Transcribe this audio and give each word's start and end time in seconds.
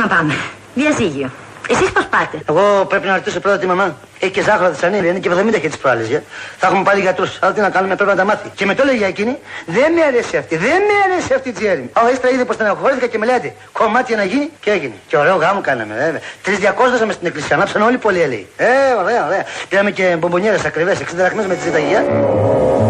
να 0.00 0.06
πάμε; 0.06 0.34
Διαζύγιο. 0.74 1.30
Εσείς 1.68 1.90
πώς 1.90 2.06
πάτε; 2.06 2.38
Εγώ 2.48 2.84
πρέπει 2.84 3.06
να 3.06 3.14
ρωτήσω 3.14 3.40
πρώτα 3.40 3.58
τη 3.58 3.66
μαμά. 3.66 3.96
Έχει 4.18 4.32
και 4.32 4.42
ζάχαρο 4.42 4.72
θεσσανίλη, 4.72 5.08
είναι 5.08 5.18
και 5.18 5.30
70 5.30 5.60
και 5.60 5.68
τις 5.68 5.78
προάλλες. 5.78 6.20
Θα 6.58 6.66
έχουμε 6.66 6.82
πάλι 6.82 7.00
γιατρού. 7.00 7.26
Αλλά 7.40 7.52
τι 7.52 7.60
να 7.60 7.70
κάνουμε, 7.70 7.94
πρέπει 7.94 8.10
να 8.10 8.16
τα 8.16 8.24
μάθει. 8.24 8.50
Και 8.54 8.66
με 8.66 8.74
το 8.74 8.84
λέει 8.84 8.96
για 8.96 9.06
εκείνη, 9.06 9.38
δεν 9.66 9.92
με 9.92 10.02
αρέσει 10.02 10.36
αυτή, 10.36 10.56
δεν 10.56 10.80
με 10.88 10.94
αρέσει 11.06 11.34
αυτή 11.34 11.48
η 11.48 11.52
Τζέρι. 11.52 11.90
Ο 12.04 12.10
ύστερα 12.12 12.34
είδε 12.34 12.44
πως 12.44 12.54
στεναχωρήθηκα 12.54 13.06
και 13.06 13.18
με 13.18 13.26
λέτε 13.26 13.54
κομμάτια 13.72 14.16
να 14.16 14.24
γίνει 14.24 14.50
και 14.60 14.70
έγινε. 14.70 14.94
Και 15.08 15.16
ωραίο 15.16 15.36
γάμο 15.36 15.60
κάναμε, 15.60 15.94
βέβαια. 15.94 16.20
Τρεις 16.42 16.58
διακόσδασαμε 16.58 17.12
στην 17.12 17.26
εκκλησία, 17.26 17.56
ανάψαν 17.56 17.82
όλοι 17.82 17.98
πολύ 17.98 18.20
ελαιοί. 18.20 18.46
Ε, 18.56 18.66
ωραία, 19.02 19.26
ωραία. 19.26 19.44
Πήραμε 19.68 19.90
και 19.90 20.16
μπομπονιέρες 20.18 20.64
ακριβές, 20.64 20.98
60 20.98 21.04
δραχμές 21.16 21.46
με 21.46 21.54
τη 21.54 21.62
ζηταγία. 21.62 22.04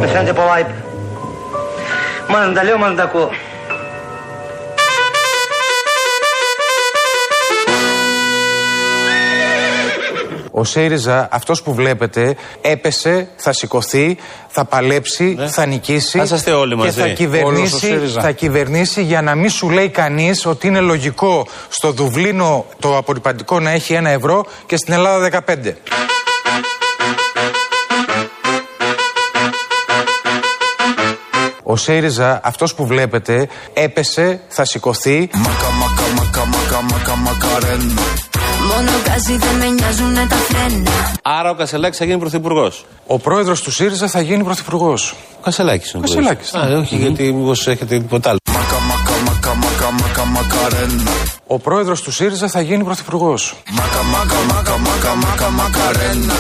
Με 0.01 0.07
φαίνεται 0.07 0.33
πολλά 0.33 0.67
Μόνο 2.29 2.45
να 2.45 2.53
τα 2.53 2.65
λέω, 2.65 2.79
μόνο 2.79 2.91
να 2.91 2.97
τα 2.97 3.03
ακούω. 3.03 3.31
Ο 10.59 10.65
ΣΥΡΙΖΑ, 10.65 11.29
αυτός 11.31 11.63
που 11.63 11.75
βλέπετε, 11.75 12.37
έπεσε, 12.61 13.29
θα 13.37 13.53
σηκωθεί, 13.53 14.17
θα 14.49 14.65
παλέψει, 14.65 15.25
ναι. 15.25 15.49
θα 15.49 15.67
νικήσει. 15.67 16.27
Θα 16.27 16.57
όλοι 16.57 16.77
μαζί. 16.77 16.91
Και 16.91 17.01
θα 17.01 17.09
κυβερνήσει, 17.09 17.99
θα 18.21 18.31
κυβερνήσει 18.31 19.03
για 19.03 19.23
να 19.23 19.35
μην 19.35 19.51
σου 19.51 19.71
λέει 19.71 19.89
κανείς 19.89 20.47
ότι 20.47 20.67
είναι 20.67 20.81
λογικό 20.81 21.47
στο 21.69 21.93
Δουβλίνο 21.93 22.65
το 22.79 22.97
απορριπαντικό 22.97 23.61
να 23.61 23.71
έχει 23.71 23.93
ένα 23.93 24.11
ευρώ 24.11 24.47
και 24.67 24.77
στην 24.77 24.93
Ελλάδα 24.93 25.45
15. 25.47 25.73
Ο 31.63 31.77
ΣΥΡΙΖΑ, 31.77 32.41
αυτός 32.43 32.75
που 32.75 32.87
βλέπετε, 32.87 33.49
έπεσε, 33.73 34.41
θα 34.49 34.65
σηκωθεί. 34.65 35.29
Μακα, 35.33 35.71
μακα, 35.71 36.03
μακα, 36.15 36.47
μακα, 36.47 37.17
μακα, 37.17 37.59
Μόνο 38.77 38.91
δεν 39.25 39.57
με 39.59 39.67
νοιάζουν 39.67 40.15
τα 40.29 40.37
φρένα. 40.37 40.91
Άρα 41.23 41.51
ο 41.51 41.55
Κασελάκη 41.55 41.97
θα 41.97 42.05
γίνει 42.05 42.19
πρωθυπουργό. 42.19 42.73
Ο 43.07 43.19
πρόεδρο 43.19 43.55
του 43.55 43.71
ΣΥΡΙΖΑ 43.71 44.09
θα 44.09 44.21
γίνει 44.21 44.45
πρωθυπουργό. 44.45 44.93
Ο 45.39 45.43
Κασελάκη 45.43 45.91
είναι. 45.95 46.07
Κασελάκη. 46.07 46.57
Α, 46.57 46.79
όχι, 46.79 46.97
mm-hmm. 46.97 46.99
γιατί 46.99 47.33
μήπω 47.33 47.51
έχετε 47.51 47.99
τίποτα 47.99 48.29
άλλο. 48.31 48.39
Μακα, 48.53 48.79
μακα, 48.91 49.55
μακα, 49.55 49.91
μακα, 49.91 50.25
μακαρένα. 50.25 51.11
Ο 51.47 51.59
πρόεδρο 51.59 51.95
του 51.95 52.13
ΣΥΡΙΖΑ 52.13 52.49
θα 52.49 52.61
γίνει 52.61 52.85
πρωθυπουργό. 52.85 53.35
Μακα, 53.71 54.03
μακα, 54.03 54.39
μακα, 54.55 54.79
μακα, 54.79 55.15
μακα, 55.15 55.51
μακαρένα. 55.51 56.35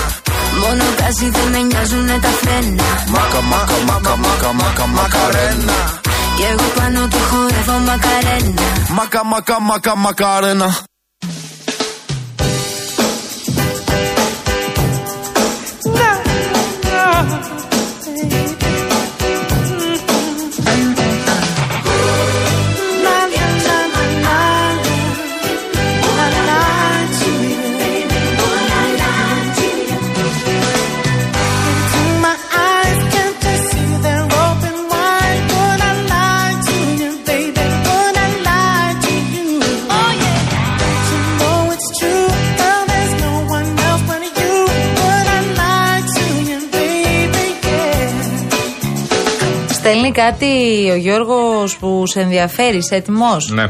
Μόνο 0.62 0.84
δεν 1.19 1.48
με 1.51 1.59
νοιάζουν 1.59 2.07
τα 2.07 2.29
φρένα. 2.29 2.83
Μακα, 3.09 3.41
μακα, 3.41 3.77
μακα, 3.87 4.17
μακα, 4.17 4.53
μακα, 4.53 4.87
μακαρένα. 4.87 6.01
Και 6.37 6.45
εγώ 6.53 6.67
πάνω 6.77 7.09
του 7.09 7.19
χορεύω 7.31 7.79
μακαρένα. 7.89 8.62
Μακα, 8.89 9.25
μακα, 9.25 9.61
μακα, 9.61 9.97
μακαρένα. 9.97 10.69
Στέλνει 49.89 50.13
κάτι 50.13 50.47
ο 50.91 50.95
Γιώργος 50.95 51.77
που 51.77 52.07
σε 52.07 52.20
ενδιαφέρει, 52.20 52.77
είσαι 52.77 52.95
έτοιμος; 52.95 53.51
Ναι. 53.51 53.67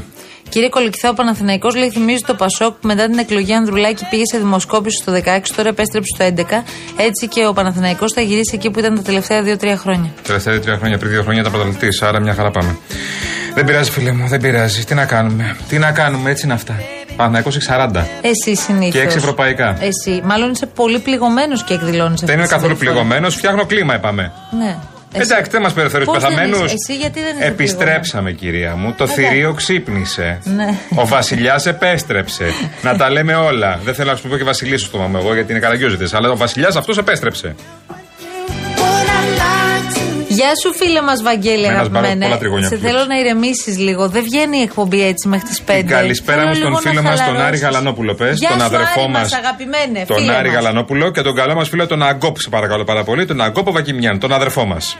Κύριε 0.48 0.68
Κολυκθά, 0.68 1.08
ο 1.08 1.14
Παναθηναϊκός 1.14 1.74
λέει: 1.74 1.90
Θυμίζει 1.90 2.22
το 2.26 2.34
Πασόκ 2.34 2.72
που 2.72 2.86
μετά 2.86 3.06
την 3.06 3.18
εκλογή 3.18 3.52
Ανδρουλάκη 3.52 4.06
πήγε 4.10 4.22
σε 4.32 4.38
δημοσκόπηση 4.38 4.96
στο 4.96 5.12
16, 5.12 5.20
τώρα 5.56 5.68
επέστρεψε 5.68 6.08
στο 6.14 6.24
11. 6.24 6.62
Έτσι 6.96 7.28
και 7.28 7.46
ο 7.46 7.52
Παναθηναϊκός 7.52 8.12
θα 8.12 8.20
γυρίσει 8.20 8.54
εκεί 8.54 8.70
που 8.70 8.78
ήταν 8.78 8.94
τα 8.94 9.02
τελευταία 9.02 9.42
2-3 9.42 9.74
χρόνια. 9.76 10.10
Τελευταία 10.22 10.54
2-3 10.54 10.78
χρόνια, 10.78 10.98
πριν 10.98 11.20
2 11.20 11.22
χρόνια 11.22 11.40
ήταν 11.40 11.52
πρωταθλητής, 11.52 12.02
άρα 12.02 12.20
μια 12.20 12.34
χαρά 12.34 12.50
πάμε. 12.50 12.76
Δεν 13.54 13.64
πειράζει, 13.64 13.90
φίλε 13.90 14.12
μου, 14.12 14.28
δεν 14.28 14.40
πειράζει. 14.40 14.84
Τι 14.84 14.94
να 14.94 15.04
κάνουμε. 15.04 15.56
Τι 15.68 15.78
να 15.78 15.92
κάνουμε, 15.92 16.30
έτσι 16.30 16.44
είναι 16.44 16.54
αυτά. 16.54 16.74
Παναθηναϊκός 17.16 17.56
έχει 17.56 17.66
40. 17.68 18.06
Εσύ 18.20 18.54
συνήθως. 18.54 19.00
Και 19.00 19.08
6 19.08 19.16
ευρωπαϊκά. 19.16 19.78
Εσύ. 19.80 20.22
Μάλλον 20.24 20.50
είσαι 20.50 20.66
πολύ 20.66 20.98
πληγωμένος 20.98 21.64
και 21.64 21.74
εκδηλώνεις 21.74 22.14
αυτό. 22.14 22.26
Δεν 22.26 22.38
είμαι 22.38 22.46
καθόλου 22.46 22.76
πληγωμένος, 22.76 23.34
φτιάχνω 23.34 23.66
κλίμα, 23.66 23.94
είπαμε. 23.94 24.32
Ναι. 24.58 24.76
Εντάξει, 25.20 25.50
δεν 25.50 25.60
μας 25.62 25.72
περιφέρεις 25.72 26.06
του 26.06 26.12
πεθαμένους. 26.12 26.72
Επιστρέψαμε, 27.40 28.32
κυρία 28.32 28.76
μου. 28.76 28.94
Το 28.96 29.06
θηρίο 29.06 29.52
ξύπνησε. 29.54 30.38
Ναι. 30.44 30.78
Ο 30.94 31.06
βασιλιάς 31.06 31.66
επέστρεψε. 31.66 32.44
να 32.82 32.96
τα 32.96 33.10
λέμε 33.10 33.34
όλα. 33.34 33.80
Δεν 33.84 33.94
θέλω 33.94 34.10
να 34.10 34.16
σου 34.16 34.28
πω 34.28 34.36
και 34.36 34.44
βασιλή 34.44 34.78
στο 34.78 34.86
στόμα 34.86 35.06
μου 35.06 35.16
εγώ 35.16 35.34
γιατί 35.34 35.50
είναι 35.50 35.60
καραγκιόζητες. 35.60 36.14
Αλλά 36.14 36.30
ο 36.30 36.36
βασιλιάς 36.36 36.76
αυτός 36.76 36.98
επέστρεψε. 36.98 37.54
Γεια 40.38 40.52
σου, 40.62 40.72
φίλε 40.74 41.02
μας, 41.02 41.22
Βαγγέλη, 41.22 41.66
αγαπημένε. 41.66 42.38
Σε 42.68 42.76
θέλω 42.76 43.04
να 43.04 43.18
ηρεμήσεις 43.18 43.78
λίγο. 43.78 44.08
Δεν 44.08 44.22
βγαίνει 44.22 44.58
η 44.58 44.62
εκπομπή 44.62 45.02
έτσι 45.06 45.28
μέχρι 45.28 45.46
τις 45.46 45.62
5. 45.66 45.82
καλησπέρα 45.82 46.46
μου 46.46 46.54
στον 46.54 46.76
φίλο 46.76 47.02
μας, 47.02 47.24
τον 47.24 47.40
Άρη 47.40 47.58
Γαλανόπουλο. 47.58 48.14
Πες, 48.14 48.40
τον 48.40 48.62
αδερφό 48.62 49.08
μας, 49.08 49.32
τον 50.06 50.30
Άρη 50.30 50.48
Γαλανόπουλο 50.48 51.10
και 51.10 51.22
τον 51.22 51.34
καλό 51.34 51.54
μας 51.54 51.68
φίλο, 51.68 51.86
τον 51.86 52.02
Αγκόπ, 52.02 52.38
σε 52.40 52.48
παρακαλώ 52.48 52.84
πάρα 52.84 53.04
πολύ, 53.04 53.26
τον 53.26 53.40
Αγκόπο 53.40 53.72
Βακιμιάν, 53.72 54.18
τον 54.18 54.32
αδερφό 54.32 54.64
μας. 54.64 54.96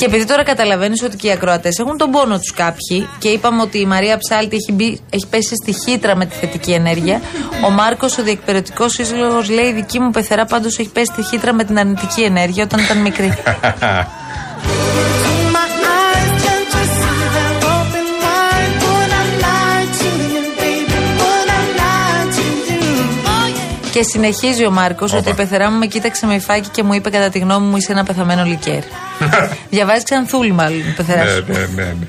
Και 0.00 0.06
επειδή 0.06 0.24
τώρα 0.24 0.42
καταλαβαίνεις 0.42 1.02
ότι 1.02 1.16
και 1.16 1.26
οι 1.26 1.30
ακροατές 1.30 1.78
έχουν 1.78 1.96
τον 1.96 2.10
πόνο 2.10 2.38
τους 2.38 2.52
κάποιοι 2.52 3.08
και 3.18 3.28
είπαμε 3.28 3.62
ότι 3.62 3.78
η 3.78 3.86
Μαρία 3.86 4.18
Ψάλτη 4.18 4.56
έχει, 4.56 4.72
μπει, 4.72 5.00
έχει 5.10 5.26
πέσει 5.30 5.54
στη 5.54 5.72
χύτρα 5.72 6.16
με 6.16 6.26
τη 6.26 6.34
θετική 6.34 6.72
ενέργεια. 6.72 7.20
Ο 7.66 7.70
Μάρκος, 7.70 8.18
ο 8.18 8.22
διεκπαιρετικός 8.22 8.92
σύζυγος, 8.92 9.50
λέει: 9.50 9.66
Η 9.66 9.72
δική 9.72 10.00
μου 10.00 10.10
πεθερά 10.10 10.44
πάντως 10.44 10.78
έχει 10.78 10.88
πέσει 10.88 11.12
στη 11.12 11.22
χύτρα 11.22 11.52
με 11.52 11.64
την 11.64 11.78
αρνητική 11.78 12.22
ενέργεια 12.22 12.64
όταν 12.64 12.80
ήταν 12.80 12.98
μικρή. 12.98 13.34
Και 23.92 24.02
συνεχίζει 24.02 24.66
ο 24.66 24.70
Μάρκος 24.70 25.12
ότι 25.12 25.30
η 25.30 25.34
πεθερά 25.34 25.70
μου 25.70 25.78
με 25.78 25.86
κοίταξε 25.86 26.26
με 26.26 26.34
υφάκι 26.34 26.68
και 26.68 26.82
μου 26.82 26.92
είπε 26.92 27.10
κατά 27.10 27.28
τη 27.28 27.38
γνώμη 27.38 27.66
μου 27.66 27.76
είσαι 27.76 27.92
ένα 27.92 28.04
πεθαμένο 28.04 28.44
λικέρ. 28.44 28.82
Διαβάζει 29.70 30.02
ξανθούλη, 30.02 30.52
μάλλον 30.52 30.78
η 30.78 30.94
πεθεράς 30.96 31.30
σου. 31.30 31.44
Ναι, 31.46 31.58
ναι, 31.58 31.64
ναι. 31.64 31.82
ναι. 31.82 32.06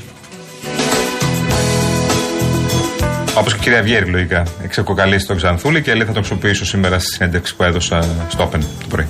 Όπως 3.38 3.54
και 3.54 3.60
η 3.60 3.64
κυρία 3.64 3.82
Βιέρη, 3.82 4.06
λογικά. 4.06 4.44
Εξεκοκαλίσει 4.64 5.26
τον 5.26 5.38
Ξανθούλη 5.38 5.82
και 5.82 5.94
λέει 5.94 6.06
θα 6.06 6.14
το 6.14 6.20
αξιοποιήσω 6.20 6.66
σήμερα 6.66 7.00
στη 7.00 7.12
συνέντευξη 7.12 7.56
που 7.56 7.64
έδωσα 7.64 8.06
στο 8.30 8.50
Open 8.50 8.60
το 8.60 8.88
πρωί. 8.90 9.08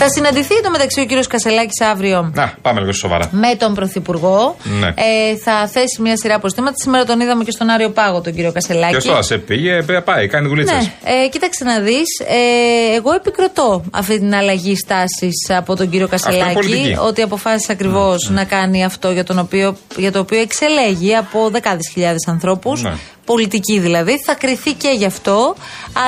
Θα 0.00 0.08
συναντηθεί 0.08 0.62
το 0.62 0.70
μεταξύ 0.70 1.00
ο 1.00 1.04
κύριος 1.04 1.26
Κασελάκης 1.26 1.80
αύριο. 1.80 2.30
Να, 2.34 2.54
πάμε 2.62 2.80
λίγο 2.80 2.92
σοβαρά. 2.92 3.28
Με 3.30 3.54
τον 3.58 3.74
Πρωθυπουργό. 3.74 4.56
Ναι. 4.80 4.86
Ε, 4.86 5.36
θα 5.44 5.68
θέσει 5.68 6.02
μια 6.02 6.16
σειρά 6.16 6.34
αποστήματα. 6.34 6.74
Σήμερα 6.76 7.04
τον 7.04 7.20
είδαμε 7.20 7.44
και 7.44 7.50
στον 7.50 7.68
Άριο 7.68 7.90
Πάγο 7.90 8.20
τον 8.20 8.34
κύριο 8.34 8.52
Κασελάκη. 8.52 8.94
Και 8.94 9.00
στο 9.00 9.12
ΑΣΕ 9.12 9.38
πήγε, 9.38 9.82
πάει, 10.04 10.28
κάνει 10.28 10.48
δουλίτσες. 10.48 10.76
Ναι. 10.76 11.24
Ε, 11.24 11.28
κοίταξε 11.28 11.64
να 11.64 11.80
δεις. 11.80 12.20
Ε, 12.26 12.96
εγώ 12.96 13.12
επικροτώ 13.12 13.84
αυτή 13.90 14.18
την 14.18 14.34
αλλαγή 14.34 14.76
στάσης 14.76 15.46
από 15.48 15.76
τον 15.76 15.90
κύριο 15.90 16.08
Κασελάκη. 16.08 16.96
Ότι 17.06 17.22
αποφάσισε 17.22 17.72
ακριβώς 17.72 18.28
ναι, 18.28 18.34
ναι. 18.34 18.40
να 18.40 18.46
κάνει 18.46 18.84
αυτό 18.84 19.10
για, 19.10 19.24
τον 19.24 19.38
οποίο, 19.38 19.76
για 19.96 20.12
το 20.12 20.18
οποίο 20.18 20.40
εξελέγει 20.40 21.14
από 21.14 21.48
δεκάδες 21.50 21.88
χιλιάδες 21.92 22.26
ανθρώπους. 22.26 22.82
Ναι 22.82 22.92
πολιτική 23.30 23.78
δηλαδή, 23.78 24.14
θα 24.26 24.34
κρυθεί 24.34 24.72
και 24.72 24.88
γι' 24.88 25.04
αυτό. 25.04 25.54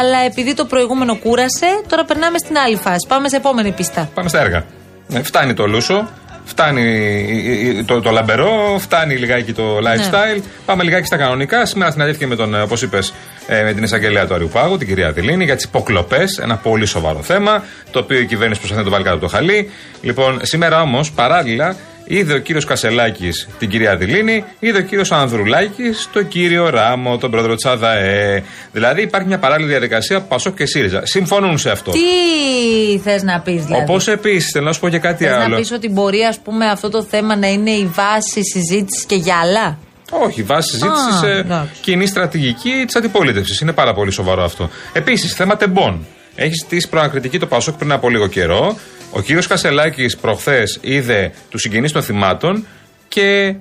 Αλλά 0.00 0.18
επειδή 0.18 0.54
το 0.54 0.64
προηγούμενο 0.64 1.16
κούρασε, 1.16 1.68
τώρα 1.88 2.04
περνάμε 2.04 2.38
στην 2.38 2.56
άλλη 2.56 2.76
φάση. 2.76 3.06
Πάμε 3.08 3.28
σε 3.28 3.36
επόμενη 3.36 3.70
πίστα. 3.72 4.10
Πάμε 4.14 4.28
στα 4.28 4.40
έργα. 4.40 4.64
Ναι, 5.06 5.22
φτάνει 5.22 5.54
το 5.54 5.66
λούσο, 5.66 6.08
φτάνει 6.44 7.84
το, 7.86 8.00
το 8.00 8.10
λαμπερό, 8.10 8.76
φτάνει 8.78 9.14
λιγάκι 9.16 9.52
το 9.52 9.76
lifestyle. 9.76 10.36
Ναι. 10.36 10.42
Πάμε 10.64 10.82
λιγάκι 10.82 11.06
στα 11.06 11.16
κανονικά. 11.16 11.66
Σήμερα 11.66 11.90
συναντήθηκε 11.90 12.26
με 12.26 12.36
τον, 12.36 12.62
όπως 12.62 12.82
είπες, 12.82 13.12
ε, 13.46 13.62
με 13.62 13.72
την 13.72 13.82
εισαγγελέα 13.82 14.26
του 14.26 14.34
Αριουπάγου, 14.34 14.76
την 14.76 14.86
κυρία 14.86 15.12
Δηλίνη, 15.12 15.44
για 15.44 15.56
τις 15.56 15.64
υποκλοπές. 15.64 16.38
Ένα 16.38 16.56
πολύ 16.56 16.86
σοβαρό 16.86 17.22
θέμα, 17.22 17.64
το 17.90 17.98
οποίο 17.98 18.18
η 18.18 18.26
κυβέρνηση 18.26 18.60
προσπαθεί 18.60 18.84
να 18.84 18.88
το 18.88 18.94
βάλει 18.94 19.04
κάτω 19.04 19.16
από 19.16 19.26
το 19.26 19.32
χαλί. 19.36 19.70
Λοιπόν, 20.02 20.38
σήμερα 20.42 20.82
όμως, 20.82 21.12
παράλληλα, 21.12 21.76
Είδε 22.04 22.34
ο 22.34 22.38
κύριος 22.38 22.64
Κασελάκης 22.64 23.48
την 23.58 23.68
κυρία 23.68 23.96
Δηλίνη, 23.96 24.44
είδε 24.58 24.78
ο 24.78 24.82
κύριος 24.82 25.12
Ανδρουλάκης 25.12 26.08
τον 26.12 26.28
κύριο 26.28 26.68
Ράμο, 26.68 27.18
τον 27.18 27.30
πρόεδρο 27.30 27.54
τη 27.54 27.68
ΑΔΑΕ. 27.68 28.42
Δηλαδή 28.72 29.02
υπάρχει 29.02 29.28
μια 29.28 29.38
παράλληλη 29.38 29.68
διαδικασία 29.68 30.20
Πασόκ 30.20 30.56
και 30.56 30.66
ΣΥΡΙΖΑ. 30.66 31.06
Συμφωνούν 31.06 31.58
σε 31.58 31.70
αυτό. 31.70 31.90
Τι 31.90 32.98
θες 32.98 33.22
να 33.22 33.40
πεις, 33.40 33.64
δηλαδή; 33.64 33.82
Όπως 33.82 34.08
επίσης, 34.08 34.50
θέλω 34.50 34.64
να 34.64 34.72
σου 34.72 34.80
πω 34.80 34.88
και 34.88 34.98
κάτι 34.98 35.24
θες 35.24 35.32
άλλο. 35.34 35.48
να 35.48 35.56
πεις 35.56 35.72
ότι 35.72 35.88
μπορεί, 35.88 36.22
ας 36.22 36.38
πούμε, 36.38 36.66
αυτό 36.66 36.88
το 36.90 37.02
θέμα 37.02 37.36
να 37.36 37.46
είναι 37.46 37.70
η 37.70 37.90
βάση 37.94 38.40
συζήτησης 38.52 39.04
και 39.04 39.14
για 39.14 39.36
άλλα; 39.42 39.78
Όχι, 40.10 40.42
βάση 40.42 40.70
συζήτησης 40.70 41.18
σε 41.18 41.30
εντάξει. 41.30 41.80
κοινή 41.80 42.06
στρατηγική 42.06 42.82
της 42.86 42.96
αντιπολίτευσης. 42.96 43.60
Είναι 43.60 43.72
πάρα 43.72 43.94
πολύ 43.94 44.10
σοβαρό 44.10 44.44
αυτό. 44.44 44.70
Επίσης, 44.92 45.34
θέμα 45.34 45.56
τεμπών. 45.56 46.06
Έχεις 46.34 46.60
στήσει 46.60 46.88
προανακριτική 46.88 47.38
το 47.38 47.46
Πασόκ 47.46 47.76
πριν 47.76 47.92
από 47.92 48.08
λίγο 48.08 48.26
καιρό. 48.26 48.76
Ο 49.10 49.20
κύριος 49.20 49.46
Κασελάκης 49.46 50.16
προχθές 50.16 50.78
είδε 50.80 51.32
τους 51.48 51.60
συγγενείς 51.60 51.92
των 51.92 52.02
θυμάτων 52.02 52.66
και 53.08 53.54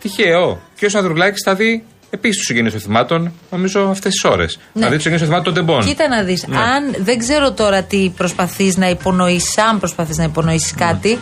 τυχαίο. 0.00 0.48
Ο 0.50 0.58
κύριος 0.74 0.94
Ανδρουλάκης 0.94 1.42
θα 1.44 1.54
δει 1.54 1.84
επίσης 2.10 2.36
τους 2.36 2.46
συγγενείς 2.46 2.72
των 2.72 2.80
θυμάτων, 2.80 3.32
νομίζω 3.50 3.88
αυτές 3.90 4.12
τις 4.12 4.24
ώρες. 4.24 4.58
Ναι. 4.72 4.82
Θα 4.82 4.88
δει 4.88 4.94
τους 4.94 5.02
συγγενείς 5.02 5.26
των 5.26 5.34
θυμάτων 5.34 5.54
των 5.54 5.66
τεμπών. 5.66 5.84
Κοίτα 5.86 6.08
να 6.08 6.22
δεις. 6.22 6.46
Ναι. 6.46 6.56
Αν 6.56 6.94
δεν 6.98 7.18
ξέρω 7.18 7.52
τώρα 7.52 7.82
τι 7.82 8.12
προσπαθείς 8.16 8.76
να 8.76 8.88
υπονοήσει, 8.88 9.60
αν 9.70 9.78
προσπαθείς 9.78 10.16
να 10.16 10.24
υπονοήσεις 10.24 10.74
Ναι. 10.74 10.86
κάτι, 10.86 11.18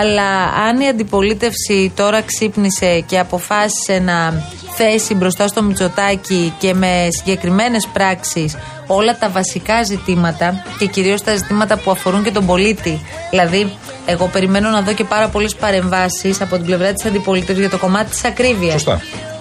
αλλά 0.00 0.44
αν 0.68 0.80
η 0.80 0.88
αντιπολίτευση 0.88 1.92
τώρα 1.96 2.22
ξύπνησε 2.22 3.00
και 3.00 3.18
αποφάσισε 3.18 3.98
να 3.98 4.42
θέσει 4.76 5.14
μπροστά 5.14 5.48
στο 5.48 5.62
Μητσοτάκι 5.62 6.54
και 6.58 6.74
με 6.74 7.08
συγκεκριμένες 7.10 7.88
πράξεις 7.92 8.56
όλα 8.86 9.18
τα 9.18 9.28
βασικά 9.28 9.82
ζητήματα 9.82 10.64
και 10.78 10.86
κυρίως 10.86 11.22
τα 11.22 11.36
ζητήματα 11.36 11.76
που 11.78 11.90
αφορούν 11.90 12.22
και 12.22 12.30
τον 12.30 12.46
πολίτη. 12.46 13.00
Δηλαδή, 13.30 13.72
εγώ 14.06 14.26
περιμένω 14.26 14.68
να 14.68 14.80
δω 14.80 14.92
και 14.92 15.04
πάρα 15.04 15.28
πολλές 15.28 15.54
παρεμβάσεις 15.54 16.40
από 16.40 16.56
την 16.56 16.64
πλευρά 16.64 16.92
της 16.92 17.04
αντιπολίτευσης 17.04 17.58
για 17.58 17.70
το 17.70 17.78
κομμάτι 17.78 18.10
της 18.10 18.24
ακρίβειας. 18.24 18.84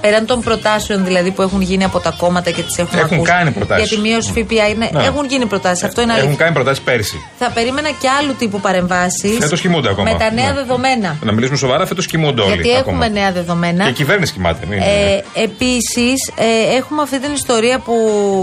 Σωστά. 0.06 0.18
Πέραν 0.18 0.26
των 0.26 0.42
προτάσεων 0.42 1.04
δηλαδή 1.06 1.32
που 1.32 1.42
έχουν 1.42 1.62
γίνει 1.62 1.84
από 1.84 2.00
τα 2.00 2.14
κόμματα 2.18 2.52
και 2.52 2.62
τις 2.62 2.78
έχουν, 2.78 3.00
Έχουν 3.00 3.14
ακούσει. 3.14 3.32
κάνει 3.32 3.52
προτάσεις. 3.52 3.88
Για 3.88 3.98
τη 3.98 4.02
μείωση 4.08 4.32
ΦΠΑ 4.32 4.68
είναι, 4.68 4.90
Ναι. 4.94 5.04
έχουν 5.04 5.26
γίνει 5.26 5.46
προτάσεις. 5.46 5.84
Αυτό 5.84 6.02
είναι 6.02 6.12
Έχουν 6.12 6.24
αλήθεια. 6.26 6.44
κάνει 6.44 6.56
προτάσεις 6.56 6.84
πέρσι. 6.84 7.18
Θα 7.40 7.52
περίμενα 7.54 7.90
και 7.90 8.08
άλλου 8.20 8.36
τύπου 8.40 8.60
παρεμβάσεις. 8.60 9.38
Φέτος 9.40 9.62
κοιμούνται 9.62 9.90
ακόμα. 9.90 10.12
Με 10.12 10.18
τα 10.20 10.32
νέα 10.32 10.48
Ναι. 10.50 10.54
δεδομένα. 10.54 11.18
Να 11.24 11.32
μιλήσουμε 11.32 11.58
σοβαρά, 11.58 11.86
φέτος 11.86 12.06
κοιμούνται 12.06 12.42
όλοι. 12.42 12.54
Γιατί 12.54 12.70
ακόμα. 12.76 12.82
έχουμε 13.06 13.20
νέα 13.20 13.32
δεδομένα. 13.32 13.84
Και 13.84 13.90
η 13.90 13.94
κυβέρνηση 13.94 14.34
κοιμάται. 14.34 14.66
Μην... 14.66 14.80
Ε, 14.80 15.24
Επίσης, 15.44 16.32
ε, 16.38 16.76
έχουμε 16.76 17.02
αυτή 17.02 17.20
την 17.20 17.34
ιστορία 17.34 17.80
που 17.80 17.94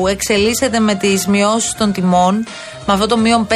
εξελίσσεται 0.08 0.78
με 0.78 0.94
τις 0.94 1.26
μειώσεις 1.26 1.74
των 1.74 1.92
τιμών, 1.92 2.46
με 2.87 2.93
αυτό 2.93 3.06
το 3.06 3.17
μείον 3.17 3.46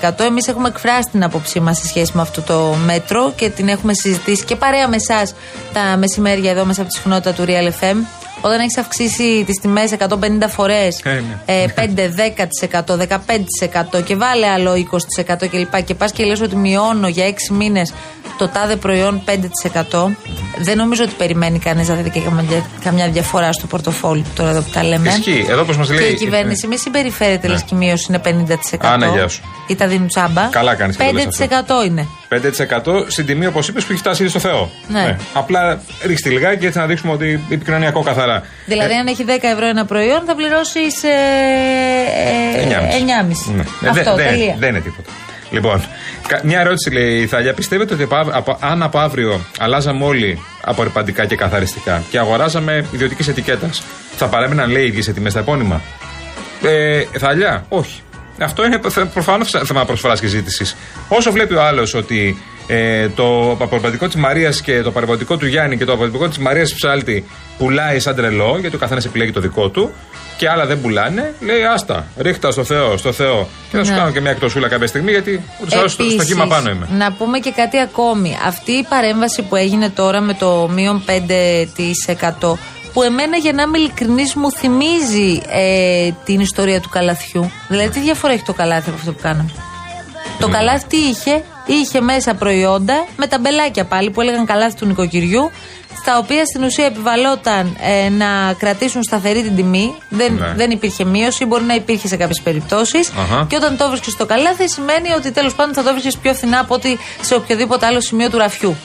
5%. 0.00 0.20
Εμείς 0.20 0.48
έχουμε 0.48 0.68
εκφράσει 0.68 1.08
την 1.10 1.24
άποψή 1.24 1.60
μας 1.60 1.78
σε 1.78 1.86
σχέση 1.86 2.12
με 2.14 2.22
αυτό 2.22 2.42
το 2.42 2.74
μέτρο 2.84 3.32
και 3.36 3.50
την 3.50 3.68
έχουμε 3.68 3.92
συζητήσει 3.94 4.44
και 4.44 4.56
παρέα 4.56 4.88
με 4.88 4.96
εσάς 4.96 5.34
τα 5.72 5.96
μεσημέρια 5.96 6.50
εδώ 6.50 6.64
μέσα 6.64 6.80
από 6.80 6.90
τη 6.90 6.96
συχνότητα 6.96 7.32
του 7.32 7.44
Real 7.46 7.84
FM. 7.84 8.23
Όταν 8.46 8.60
έχεις 8.60 8.78
αυξήσει 8.78 9.44
τις 9.46 9.60
τιμές 9.60 9.92
150 9.92 10.48
φορές, 10.48 11.00
Ε, 11.04 11.10
ναι. 11.10 11.22
ε, 11.46 11.66
5, 11.74 12.08
10%, 12.08 12.96
15% 12.96 14.02
και 14.04 14.16
βάλε 14.16 14.46
άλλο 14.46 14.72
20% 14.74 15.48
κλπ. 15.50 15.82
Και 15.84 15.94
πας 15.94 16.12
και 16.12 16.24
λες 16.24 16.40
ότι 16.40 16.56
μειώνω 16.56 17.08
για 17.08 17.24
6 17.26 17.54
μήνες 17.54 17.92
το 18.38 18.48
τάδε 18.48 18.76
προϊόν 18.76 19.22
5%. 19.24 20.16
Δεν 20.58 20.76
νομίζω 20.76 21.04
ότι 21.04 21.12
περιμένει 21.18 21.58
κανείς 21.58 21.88
να 21.88 21.94
δει 21.94 22.10
και 22.10 22.20
καμιά- 22.20 22.66
καμιά 22.84 23.08
διαφορά 23.08 23.52
στο 23.52 23.66
πορτοφόλι 23.66 24.24
τώρα 24.34 24.50
εδώ 24.50 24.60
που 24.60 24.70
τα 24.72 24.84
λέμε. 24.84 25.08
Ισχύει. 25.08 25.46
Εδώ 25.48 25.60
όπως 25.60 25.76
μας 25.76 25.90
λέει- 25.90 25.98
Και 25.98 26.04
η 26.12 26.14
κυβέρνηση 26.14 26.66
μη 26.66 26.76
συμπεριφέρεται, 26.78 27.48
λες 27.48 27.62
και 27.62 27.74
η 27.74 27.78
μείωση 27.78 28.06
είναι 28.08 28.18
50%. 28.18 28.86
Άνα, 28.88 29.06
γεια 29.06 29.28
σου. 29.28 29.42
Ή 29.66 29.74
τα 29.74 29.86
δίνουν 29.86 30.08
τσάμπα. 30.08 30.42
Καλά 30.46 30.74
κάνεις 30.74 30.96
και 30.96 31.04
το 31.04 31.12
λες 31.12 31.24
5% 31.24 31.84
είναι. 31.86 32.06
5% 32.28 33.04
στην 33.06 33.26
τιμή, 33.26 33.46
όπως 33.46 33.68
είπες, 33.68 33.84
που 33.84 33.92
έχει 33.92 34.00
φτάσει 34.00 34.22
ήδη 34.22 34.30
στο 34.30 34.38
Θεό. 34.40 34.70
Ναι. 34.88 35.16
Απλά 35.32 35.80
ρίξτε 36.06 36.28
λιγάκι 36.30 36.66
έτσι 36.66 36.78
να 36.78 36.86
δείξουμε 36.86 37.12
ότι 37.12 37.44
επικοινωνιακό 37.50 38.02
καθαρά. 38.02 38.42
Δηλαδή, 38.66 38.92
Ε, 38.92 38.96
αν 38.96 39.06
έχει 39.06 39.24
10 39.24 39.30
ευρώ 39.52 39.66
ένα 39.66 39.84
προϊόν, 39.84 40.22
θα 40.26 40.34
πληρώσει 40.34 40.80
ε, 41.02 42.62
9,5. 42.62 42.92
9,5. 42.92 43.52
Ναι. 43.54 43.62
Ε, 43.82 43.88
Αυτό, 43.88 44.14
δεν- 44.14 44.26
τελεία. 44.28 44.56
Δεν 44.58 44.68
είναι 44.68 44.80
τίποτα. 44.80 45.10
Λοιπόν, 45.50 45.84
κα- 46.28 46.40
μια 46.44 46.60
ερώτηση 46.60 46.90
λέει 46.90 47.16
η 47.20 47.26
Θάλια. 47.26 47.54
Πιστεύετε 47.54 47.94
ότι 47.94 48.02
από, 48.02 48.16
από- 48.32 48.56
αν 48.60 48.82
από 48.82 48.98
αύριο 48.98 49.40
αλλάζαμε 49.58 50.04
όλοι 50.04 50.40
απορριπαντικά 50.64 51.26
και 51.26 51.36
καθαριστικά 51.36 52.02
και 52.10 52.18
αγοράζαμε 52.18 52.86
ιδιωτικής 52.92 53.28
ετικέτας, 53.28 53.82
θα 54.16 54.26
παρέμειναν 54.26 54.70
λέει 54.70 54.82
οι 54.82 54.86
ίδιες 54.86 55.06
τιμές 55.06 55.32
στα 55.32 55.40
επώνυμα; 55.40 55.80
Ε, 56.62 57.02
Θάλια, 57.18 57.64
όχι. 57.68 58.02
Αυτό 58.38 58.64
είναι 58.64 58.80
προφανώς 59.12 59.50
θέμα 59.64 59.84
προσφοράς 59.84 60.20
και 60.20 60.26
ζήτησης. 60.26 60.76
Όσο 61.08 61.32
βλέπει 61.32 61.54
ο 61.54 61.62
άλλος 61.62 61.94
ότι 61.94 62.42
ε, 62.66 63.08
το 63.08 63.50
απορριπαντικό 63.50 64.06
της 64.06 64.16
Μαρίας 64.16 64.60
και 64.60 64.82
το 64.82 64.88
απορριπαντικό 64.88 65.36
του 65.36 65.46
Γιάννη 65.46 65.76
και 65.76 65.84
το 65.84 65.92
απορριπαντικό 65.92 66.28
της 66.28 66.38
Μαρίας 66.38 66.74
Ψάλτη 66.74 67.24
πουλάει 67.58 68.00
σαν 68.00 68.14
τρελό, 68.14 68.56
γιατί 68.60 68.76
ο 68.76 68.78
καθένας 68.78 69.04
επιλέγει 69.04 69.32
το 69.32 69.40
δικό 69.40 69.68
του, 69.68 69.90
και 70.36 70.48
άλλα 70.48 70.66
δεν 70.66 70.80
πουλάνε, 70.80 71.34
λέει 71.40 71.64
άστα, 71.64 72.06
ρίχτα 72.16 72.50
στο 72.50 72.64
Θεό, 72.64 72.96
στο 72.96 73.12
Θεό. 73.12 73.48
Και 73.70 73.76
θα 73.76 73.84
σου 73.84 73.90
Ναι. 73.90 73.96
κάνω 73.96 74.10
και 74.10 74.20
μια 74.20 74.30
εκτοσούλα 74.30 74.68
κάποια 74.68 74.86
στιγμή, 74.86 75.10
γιατί 75.10 75.42
ούτως 75.60 75.74
ή 75.74 75.76
άλλως 75.76 75.92
στο, 75.92 76.02
στο 76.02 76.12
Επίσης, 76.12 76.32
κύμα 76.32 76.46
πάνω 76.46 76.70
είμαι. 76.70 76.88
Να 76.92 77.12
πούμε 77.12 77.38
και 77.38 77.50
κάτι 77.50 77.78
ακόμη. 77.80 78.36
Αυτή 78.46 78.72
η 78.72 78.86
παρέμβαση 78.88 79.42
που 79.42 79.56
έγινε 79.56 79.88
τώρα 79.90 80.20
με 80.20 80.34
το 80.34 80.68
μείον 80.74 81.02
5% 81.06 82.56
που 82.94 83.02
εμένα 83.02 83.36
για 83.36 83.52
να 83.52 83.62
είμαι 83.62 83.78
ειλικρινής 83.78 84.34
μου 84.34 84.50
θυμίζει 84.52 85.42
ε, 85.48 86.10
την 86.24 86.40
ιστορία 86.40 86.80
του 86.80 86.88
καλαθιού. 86.88 87.50
Δηλαδή 87.68 87.88
τι 87.88 88.00
διαφορά 88.00 88.32
έχει 88.32 88.42
το 88.42 88.52
καλάθι 88.52 88.88
από 88.88 88.98
αυτό 88.98 89.12
που 89.12 89.18
κάναμε; 89.22 89.50
Το 90.40 90.48
καλάθι 90.48 90.86
τι 90.86 90.96
είχε, 90.96 91.42
είχε 91.66 92.00
μέσα 92.00 92.34
προϊόντα 92.34 93.06
με 93.16 93.26
τα 93.26 93.38
μπελάκια 93.38 93.84
πάλι 93.84 94.10
που 94.10 94.20
έλεγαν 94.20 94.44
καλάθι 94.46 94.76
του 94.76 94.86
νοικοκυριού, 94.86 95.50
στα 96.00 96.18
οποία 96.18 96.44
στην 96.44 96.62
ουσία 96.62 96.84
επιβαλόταν 96.84 97.76
ε, 97.80 98.08
να 98.08 98.52
κρατήσουν 98.58 99.02
σταθερή 99.02 99.42
την 99.42 99.56
τιμή. 99.56 99.94
Δεν, 100.08 100.32
Ναι. 100.34 100.52
δεν 100.56 100.70
υπήρχε 100.70 101.04
μείωση, 101.04 101.44
μπορεί 101.44 101.64
να 101.64 101.74
υπήρχε 101.74 102.08
σε 102.08 102.16
κάποιες 102.16 102.40
περιπτώσεις. 102.42 103.10
Αχα. 103.18 103.46
Και 103.48 103.56
όταν 103.56 103.76
το 103.76 103.88
βρίσκεις 103.88 104.12
στο 104.12 104.26
καλάθι, 104.26 104.68
σημαίνει 104.68 105.12
ότι 105.12 105.30
τέλος 105.32 105.54
πάντων 105.54 105.74
θα 105.74 105.82
το 105.82 105.90
βρίσκεις 105.90 106.16
πιο 106.18 106.34
φθηνά 106.34 106.58
από 106.58 106.74
ότι 106.74 106.98
σε 107.20 107.34
οποιοδήποτε 107.34 107.86
άλλο 107.86 108.00
σημείο 108.00 108.30
του 108.30 108.38
ραφιού. 108.38 108.76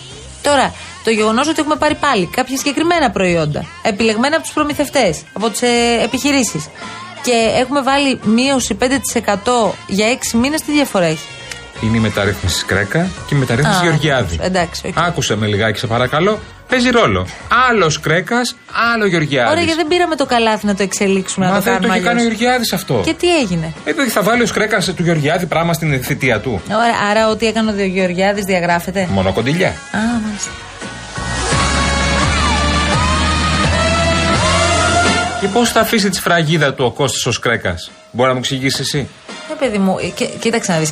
Τώρα, 0.42 0.74
το 1.04 1.10
γεγονός 1.10 1.48
ότι 1.48 1.60
έχουμε 1.60 1.76
πάρει 1.76 1.96
πάλι 1.96 2.26
κάποια 2.26 2.58
συγκεκριμένα 2.58 3.10
προϊόντα, 3.12 3.66
επιλεγμένα 3.82 4.36
από 4.36 4.44
τους 4.46 4.54
προμηθευτές, 4.54 5.22
από 5.34 5.50
τις 5.50 5.62
ε, 5.62 5.68
επιχειρήσεις, 6.04 6.68
και 7.24 7.52
έχουμε 7.60 7.82
βάλει 7.82 8.20
μείωση 8.24 8.78
5% 8.82 8.86
για 9.88 10.08
6 10.32 10.38
μήνες, 10.38 10.62
τι 10.62 10.72
διαφορά 10.72 11.06
έχει; 11.06 11.26
Είναι 11.82 11.98
η 11.98 12.00
μεταρρύθμιση 12.00 12.66
Κρέκα 12.66 13.10
και 13.28 13.36
η 13.36 13.38
μεταρρύθμιση 13.38 13.80
Α, 13.80 13.82
Γεωργιάδη. 13.84 14.38
εντάξει, 14.42 14.82
οκ. 14.88 14.94
Άκουσε 14.98 15.36
με 15.36 15.48
λιγάκι, 15.48 15.80
σε 15.80 15.88
παρακαλώ. 15.88 16.40
Παίζει 16.70 16.90
ρόλο. 16.90 17.28
Άλλος 17.70 18.00
Κρέκας, 18.00 18.56
άλλο 18.94 19.06
Γεωργιάδης. 19.06 19.52
Ωραία, 19.52 19.64
γιατί 19.64 19.80
δεν 19.80 19.88
πήραμε 19.88 20.16
το 20.16 20.26
καλάθι 20.26 20.66
να 20.66 20.76
το 20.76 20.84
εξελίξουμε, 20.84 21.46
Μα 21.46 21.52
να 21.52 21.58
το 21.58 21.64
δεν 21.64 21.74
το 21.74 21.80
κάνουμε 21.80 21.96
έχει 21.96 22.06
κάνει 22.06 22.20
ο 22.20 22.24
αλλιώς. 22.24 22.38
Γεωργιάδης 22.40 22.74
αυτό. 22.74 23.02
Και 23.06 23.14
τι 23.14 23.38
έγινε; 23.40 23.74
Ε, 23.86 23.92
δηλαδή 23.92 24.10
θα 24.10 24.22
βάλει 24.22 24.42
ο 24.42 24.48
Κρέκας 24.54 24.86
του 24.86 25.04
Γεωργιάδη 25.04 25.46
πράγμα 25.46 25.74
στην 25.74 26.04
θητεία 26.04 26.40
του. 26.40 26.62
Ωραία, 26.72 26.96
άρα 27.10 27.30
ό,τι 27.30 27.46
έκανε 27.48 27.72
ο 27.72 27.86
Γεωργιάδης 27.86 28.44
διαγράφεται; 28.46 29.08
Μόνο 29.12 29.34
κοντιλιά. 29.34 29.68
Α, 29.68 30.00
μάλιστα. 30.26 30.52
Και 35.42 35.48
πώς 35.48 35.70
θα 35.72 35.80
αφήσει 35.80 36.10
τη 36.10 36.16
σφραγίδα 36.16 36.74
του 36.74 36.86
ο 36.86 36.92
Κώστας 36.92 37.26
ως 37.26 37.40
Κρέκας; 37.40 37.92
Μπορεί 38.12 38.28
να 38.28 38.34
μου 38.34 38.40
εξηγήσεις 38.40 38.80
εσύ; 38.80 39.08
Ε, 39.52 39.54
παιδί 39.60 39.78
μου, 39.78 39.96
ε, 40.02 40.08
κοί- 40.08 40.40
κοίταξε 40.40 40.72
να 40.72 40.78
δεις. 40.78 40.92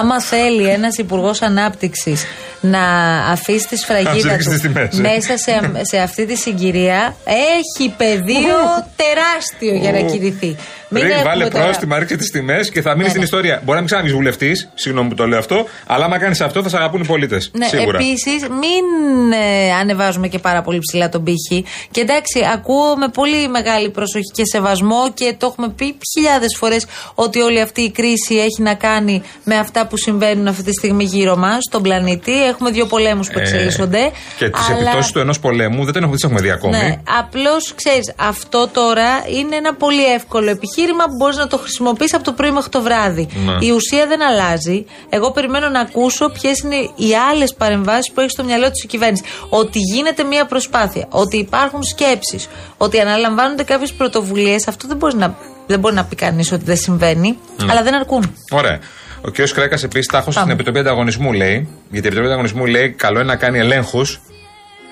Άμα 0.00 0.20
θέλει 0.20 0.68
ένας 0.68 0.96
υπουργός 0.96 1.42
ανάπτυξης 1.42 2.24
να 2.60 2.84
αφήσεις 3.30 3.66
τη 3.66 3.76
σφραγίδα 3.76 4.32
ρίξει 4.32 4.48
του 4.48 4.50
τις 4.50 4.60
τιμές, 4.60 4.98
ε. 4.98 5.00
μέσα 5.00 5.36
σε, 5.36 5.60
σε 5.82 5.98
αυτή 5.98 6.26
τη 6.26 6.36
συγκυρία, 6.36 7.16
έχει 7.24 7.94
πεδίο 7.96 8.56
τεράστιο 8.96 9.74
για 9.74 9.92
να 9.92 10.00
κηρυθεί. 10.00 10.56
Μην 10.90 11.02
Ρίξ, 11.02 11.14
έχουμε 11.14 11.30
βάλε 11.30 11.48
τώρα- 11.48 11.64
πρόστιμα, 11.64 11.98
ρίξε 11.98 12.16
τις 12.16 12.30
τιμές 12.30 12.70
και 12.70 12.82
θα 12.82 12.90
μείνει 12.90 13.02
Ναι, 13.02 13.08
στην 13.08 13.20
ναι. 13.20 13.24
ιστορία. 13.26 13.54
Μπορεί 13.56 13.70
να 13.70 13.76
μην 13.76 13.86
ξαναβγεί 13.86 14.12
βουλευτής, 14.12 14.68
συγγνώμη 14.74 15.08
που 15.08 15.14
το 15.14 15.26
λέω 15.26 15.38
αυτό, 15.38 15.66
αλλά 15.86 16.04
άμα 16.04 16.18
κάνεις 16.18 16.40
αυτό 16.40 16.62
θα 16.62 16.68
σε 16.68 16.76
αγαπούν 16.76 17.00
οι 17.00 17.06
πολίτες. 17.06 17.50
Ναι, 17.54 17.66
Σίγουρα. 17.66 17.98
επίσης, 17.98 18.42
μην 18.42 19.32
ε, 19.32 19.72
ανεβάζουμε 19.80 20.28
και 20.28 20.38
πάρα 20.38 20.62
πολύ 20.62 20.78
ψηλά 20.78 21.08
τον 21.08 21.24
πύχη. 21.24 21.64
Και 21.90 22.00
εντάξει, 22.00 22.40
ακούω 22.54 22.96
με 22.96 23.08
πολύ 23.08 23.48
μεγάλη 23.48 23.90
προσοχή 23.90 24.30
και 24.34 24.42
σεβασμό 24.52 25.12
και 25.14 25.34
το 25.38 25.46
έχουμε 25.46 25.68
πει 25.68 25.96
χιλιάδες 26.14 26.56
φορές 26.58 26.86
ότι 27.14 27.40
όλη 27.40 27.60
αυτή 27.60 27.80
η 27.82 27.90
κρίση 27.90 28.34
έχει 28.34 28.62
να 28.62 28.74
κάνει 28.74 29.22
με 29.44 29.56
αυτά 29.56 29.86
που 29.86 29.96
συμβαίνουν 29.96 30.46
αυτή 30.48 30.62
τη 30.62 30.72
στιγμή 30.72 31.04
γύρω 31.04 31.36
μας, 31.36 31.58
στον 31.68 31.82
πλανήτη. 31.82 32.44
Έχουμε 32.44 32.70
δύο 32.70 32.86
πολέμους 32.86 33.28
που 33.30 33.38
Ε, 33.38 33.42
εξελίσσονται. 33.42 34.10
Και 34.38 34.48
τις 34.50 34.68
αλλά- 34.68 34.78
επιπτώσεις 34.80 35.12
του 35.12 35.18
ενός 35.18 35.40
πολέμου 35.40 35.84
δεν 35.84 36.10
τις 36.10 36.22
έχουμε 36.24 36.40
δει 36.40 36.50
ακόμη. 36.50 36.76
Ναι, 36.76 36.94
απλώς 37.18 37.72
ξέρεις, 37.74 38.12
αυτό 38.16 38.68
τώρα 38.72 39.08
είναι 39.38 39.56
ένα 39.56 39.74
πολύ 39.74 40.04
εύκολο 40.04 40.50
επιχείρημα 40.50 40.76
που 40.86 41.16
μπορείς 41.18 41.36
να 41.36 41.46
το 41.46 41.58
χρησιμοποιήσει 41.58 42.14
από 42.14 42.24
το 42.24 42.32
πρωί 42.32 42.50
μέχρι 42.50 42.70
το 42.70 42.82
βράδυ. 42.82 43.28
Ναι. 43.46 43.66
Η 43.66 43.70
ουσία 43.70 44.06
δεν 44.06 44.22
αλλάζει. 44.22 44.84
Εγώ 45.08 45.30
περιμένω 45.30 45.68
να 45.68 45.80
ακούσω 45.80 46.28
ποιες 46.28 46.58
είναι 46.58 46.76
οι 46.76 47.14
άλλες 47.30 47.54
παρεμβάσεις 47.54 48.12
που 48.12 48.20
έχει 48.20 48.30
στο 48.30 48.44
μυαλό 48.44 48.70
της 48.70 48.82
η 48.82 48.86
κυβέρνηση. 48.86 49.22
Ότι 49.48 49.78
γίνεται 49.78 50.22
μια 50.22 50.46
προσπάθεια, 50.46 51.06
ότι 51.10 51.36
υπάρχουν 51.36 51.82
σκέψεις, 51.82 52.48
ότι 52.76 53.00
αναλαμβάνονται 53.00 53.62
κάποιες 53.62 53.92
πρωτοβουλίες. 53.92 54.68
Αυτό 54.68 54.88
δεν 54.88 54.96
μπορεί 54.96 55.16
να, 55.16 55.36
δεν 55.66 55.78
μπορεί 55.78 55.94
να 55.94 56.04
πει 56.04 56.16
κανείς 56.16 56.52
ότι 56.52 56.64
δεν 56.64 56.76
συμβαίνει, 56.76 57.38
Ναι. 57.56 57.72
αλλά 57.72 57.82
δεν 57.82 57.94
αρκούν. 57.94 58.34
Ωραία. 58.50 58.78
Ο 59.24 59.30
κ. 59.30 59.34
Κρέκας 59.54 59.82
επίσης 59.82 60.06
τάχωσε 60.06 60.38
στην 60.38 60.50
Επιτροπή 60.50 60.78
Ανταγωνισμού, 60.78 61.32
λέει. 61.32 61.54
Γιατί 61.90 61.94
η 61.94 61.98
Επιτροπή 61.98 62.26
Ανταγωνισμού 62.26 62.66
λέει: 62.66 62.90
Καλό 62.90 63.18
είναι 63.18 63.28
να 63.28 63.36
κάνει 63.36 63.58
ελέγχους 63.58 64.20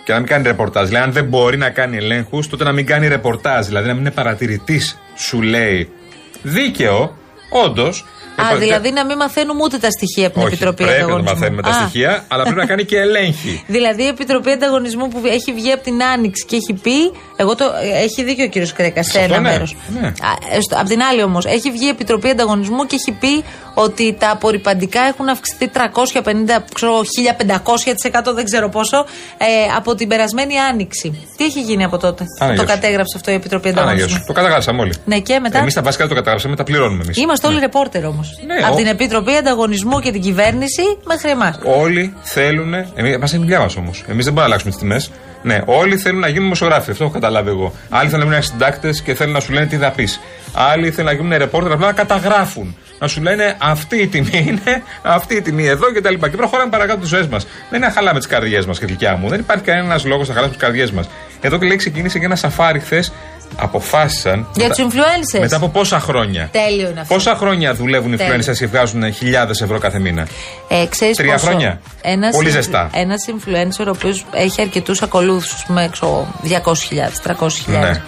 και 0.06 0.12
να 0.12 0.18
μην 0.18 0.28
κάνει 0.28 0.42
ρεπορτάζ. 0.42 0.90
Λέει: 0.90 1.02
Αν 1.02 1.12
δεν 1.12 1.24
μπορεί 1.24 1.56
να 1.56 1.70
κάνει 1.70 1.96
ελέγχους, 1.96 2.48
τότε 2.48 2.64
να 2.64 2.72
μην 2.72 2.86
κάνει 2.86 3.08
ρεπορτάζ. 3.08 3.66
Δηλαδή 3.66 3.86
να 3.86 3.92
μην 3.92 4.00
είναι 4.02 4.10
παρατηρητής, 4.10 4.98
σου 5.16 5.42
λέει. 5.42 5.90
Δίκαιο, 6.42 7.16
όντως. 7.64 8.04
Α, 8.42 8.56
δηλαδή 8.58 8.90
να 8.90 9.04
μην 9.04 9.16
μαθαίνουμε 9.16 9.62
ούτε 9.62 9.78
τα 9.78 9.90
στοιχεία 9.90 10.26
από 10.26 10.34
την 10.34 10.42
Όχι, 10.44 10.54
Επιτροπή 10.54 10.82
πρέπει 10.82 10.96
Ανταγωνισμού. 11.02 11.24
να 11.28 11.34
μαθαίνουμε 11.34 11.62
τα 11.62 11.68
Α. 11.68 11.72
στοιχεία, 11.72 12.24
αλλά 12.28 12.42
πρέπει 12.42 12.58
να 12.58 12.66
κάνει 12.66 12.84
και 12.84 12.98
ελέγχει. 12.98 13.64
Δηλαδή 13.76 14.02
η 14.02 14.06
Επιτροπή 14.06 14.50
Ανταγωνισμού 14.50 15.08
που 15.08 15.20
έχει 15.24 15.52
βγει 15.52 15.70
από 15.72 15.82
την 15.82 16.02
Άνοιξη 16.02 16.44
και 16.46 16.56
έχει 16.56 16.80
πει. 16.82 17.12
Εγώ 17.36 17.54
το, 17.54 17.64
έχει 18.04 18.24
δίκιο 18.24 18.44
ο 18.44 18.48
κύριος 18.48 18.72
Κρέκας 18.72 19.06
σε 19.06 19.12
Σε 19.12 19.18
αυτό, 19.18 19.34
ένα 19.34 19.42
ναι. 19.42 19.50
μέρος. 19.50 19.76
Ναι. 20.00 20.12
Απ' 20.80 20.86
την 20.88 21.00
άλλη 21.10 21.22
όμως, 21.22 21.44
έχει 21.44 21.70
βγει 21.70 21.84
η 21.86 21.88
Επιτροπή 21.88 22.28
Ανταγωνισμού 22.28 22.86
και 22.86 22.94
έχει 22.94 23.18
πει 23.20 23.44
ότι 23.78 24.16
τα 24.18 24.30
απορριπαντικά 24.30 25.00
έχουν 25.00 25.28
αυξηθεί 25.28 25.68
350, 25.68 26.64
ξέρω, 26.74 27.00
1500%, 28.28 28.34
δεν 28.34 28.44
ξέρω 28.44 28.68
πόσο, 28.68 28.96
ε, 29.38 29.44
από 29.76 29.94
την 29.94 30.08
περασμένη 30.08 30.58
Άνοιξη. 30.58 31.28
Τι 31.36 31.44
έχει 31.44 31.60
γίνει 31.60 31.84
από 31.84 31.98
τότε. 31.98 32.24
Άναγιος. 32.40 32.66
Το 32.66 32.72
κατέγραψε 32.72 33.12
αυτό 33.16 33.30
η 33.30 33.34
Επιτροπή 33.34 33.68
Άναγιος. 33.68 33.92
Ανταγωνισμού. 33.92 34.24
Το 34.26 34.32
καταγράψαμε 34.32 34.80
όλοι. 34.80 34.94
Ναι, 35.04 35.18
και 35.18 35.38
μετά; 35.40 35.58
Εμείς 35.58 35.74
τα 35.74 35.82
βασικά 35.82 36.08
το 36.08 36.14
καταγράψαμε, 36.14 36.56
τα 36.56 36.64
πληρώνουμε 36.64 37.02
εμείς. 37.02 37.16
Είμαστε 37.16 37.46
όλοι 37.46 37.58
ρεπόρτερ 37.58 38.04
όμως. 38.06 38.38
Ναι, 38.46 38.54
από 38.64 38.72
ο- 38.74 38.76
την 38.76 38.86
Επιτροπή 38.86 39.34
Ανταγωνισμού 39.36 40.00
και 40.00 40.10
την 40.12 40.20
κυβέρνηση 40.20 40.82
μέχρι 41.06 41.30
εμάς. 41.30 41.58
Όλοι 41.64 42.14
θέλουν. 42.22 42.68
Μας 43.20 43.32
είναι 43.32 43.40
η 43.42 43.44
δουλειά 43.44 43.60
μας 43.60 43.76
όμως. 43.76 44.04
Εμείς 44.08 44.24
δεν 44.24 44.32
μπορούμε 44.34 44.40
να 44.40 44.44
αλλάξουμε 44.44 44.70
τις 44.70 44.80
τιμές. 44.80 45.10
Ναι, 45.42 45.60
όλοι 45.66 45.96
θέλουν 45.96 46.20
να 46.20 46.26
γίνουν 46.28 46.42
δημοσιογράφοι. 46.42 46.90
Αυτό 46.90 47.04
έχω 47.04 47.12
καταλάβει 47.12 47.48
εγώ. 47.50 47.72
Άλλοι 47.90 48.08
θέλουν 48.08 48.24
να 48.24 48.30
γίνουν 48.30 48.42
συντάκτες 48.48 49.02
και 49.02 49.14
θέλουν 49.14 49.32
να 49.32 49.40
σου 49.40 49.52
λένε 49.52 49.66
τι 49.66 49.76
θα 49.76 49.90
πεις. 49.90 50.20
Άλλοι 50.52 50.90
θέλουν 50.90 51.10
να 51.10 51.16
γίνουν 51.16 51.38
ρεπόρτερ 51.38 51.72
απλά 51.72 51.86
να 51.86 51.92
καταγράφουν. 51.92 52.76
Να 52.98 53.06
σου 53.08 53.22
λένε 53.22 53.56
αυτή 53.58 53.96
η 53.96 54.06
τιμή 54.06 54.44
είναι, 54.48 54.82
αυτή 55.02 55.34
η 55.34 55.42
τιμή 55.42 55.66
εδώ 55.66 55.86
κτλ. 55.92 56.14
Και, 56.14 56.28
και 56.28 56.36
προχωράμε 56.36 56.70
παρακάτω 56.70 57.00
τις 57.00 57.08
ζωές 57.08 57.26
μας. 57.26 57.44
Δεν 57.44 57.78
είναι 57.78 57.86
να 57.86 57.92
χαλάμε 57.92 58.18
τις 58.18 58.28
καρδιές 58.28 58.66
μας 58.66 58.78
και 58.78 58.86
δικιά 58.86 59.16
μου. 59.16 59.28
Δεν 59.28 59.40
υπάρχει 59.40 59.64
κανένας 59.64 60.04
λόγος 60.04 60.28
να 60.28 60.34
χαλάσουμε 60.34 60.56
τις 60.56 60.66
καρδιές 60.66 60.90
μας. 60.90 61.08
Εδώ 61.40 61.58
και 61.58 61.66
λέει 61.66 61.76
ξεκίνησε 61.76 62.18
και 62.18 62.24
ένα 62.24 62.36
σαφάρι 62.36 62.80
χθες. 62.80 63.12
Αποφάσισαν. 63.56 64.46
Για 64.54 64.68
μετά- 64.68 64.82
τους 64.82 64.94
influencers. 64.94 65.40
Μετά 65.40 65.56
από 65.56 65.68
πόσα 65.68 66.00
χρόνια; 66.00 66.48
Τέλειο 66.52 66.88
είναι 66.90 67.00
αυτό. 67.00 67.14
Πόσα 67.14 67.34
χρόνια 67.34 67.74
δουλεύουν 67.74 68.12
οι 68.12 68.16
Τέλειο. 68.16 68.34
influencers 68.36 68.56
και 68.58 68.66
βγάζουν 68.66 69.12
χιλιάδες 69.12 69.60
ευρώ 69.60 69.78
κάθε 69.78 69.98
μήνα; 69.98 70.26
Ε, 70.68 70.86
ξέρεις 70.90 71.16
Τρία 71.16 71.32
πόσο 71.32 71.46
χρόνια. 71.46 71.80
Ένας, 72.02 72.36
Πολύ 72.36 72.50
ζεστά. 72.50 72.90
Ένας 72.94 73.24
influencer 73.28 73.86
ο 73.86 73.90
οποίος 73.90 74.24
έχει 74.32 74.60
αρκετούς 74.60 75.02
ακολούθους, 75.02 75.52
α 75.52 75.66
πούμε, 75.66 75.84
έξω 75.84 76.26
200.000, 76.42 77.20
300.000. 77.22 77.80
Ναι. 77.80 78.02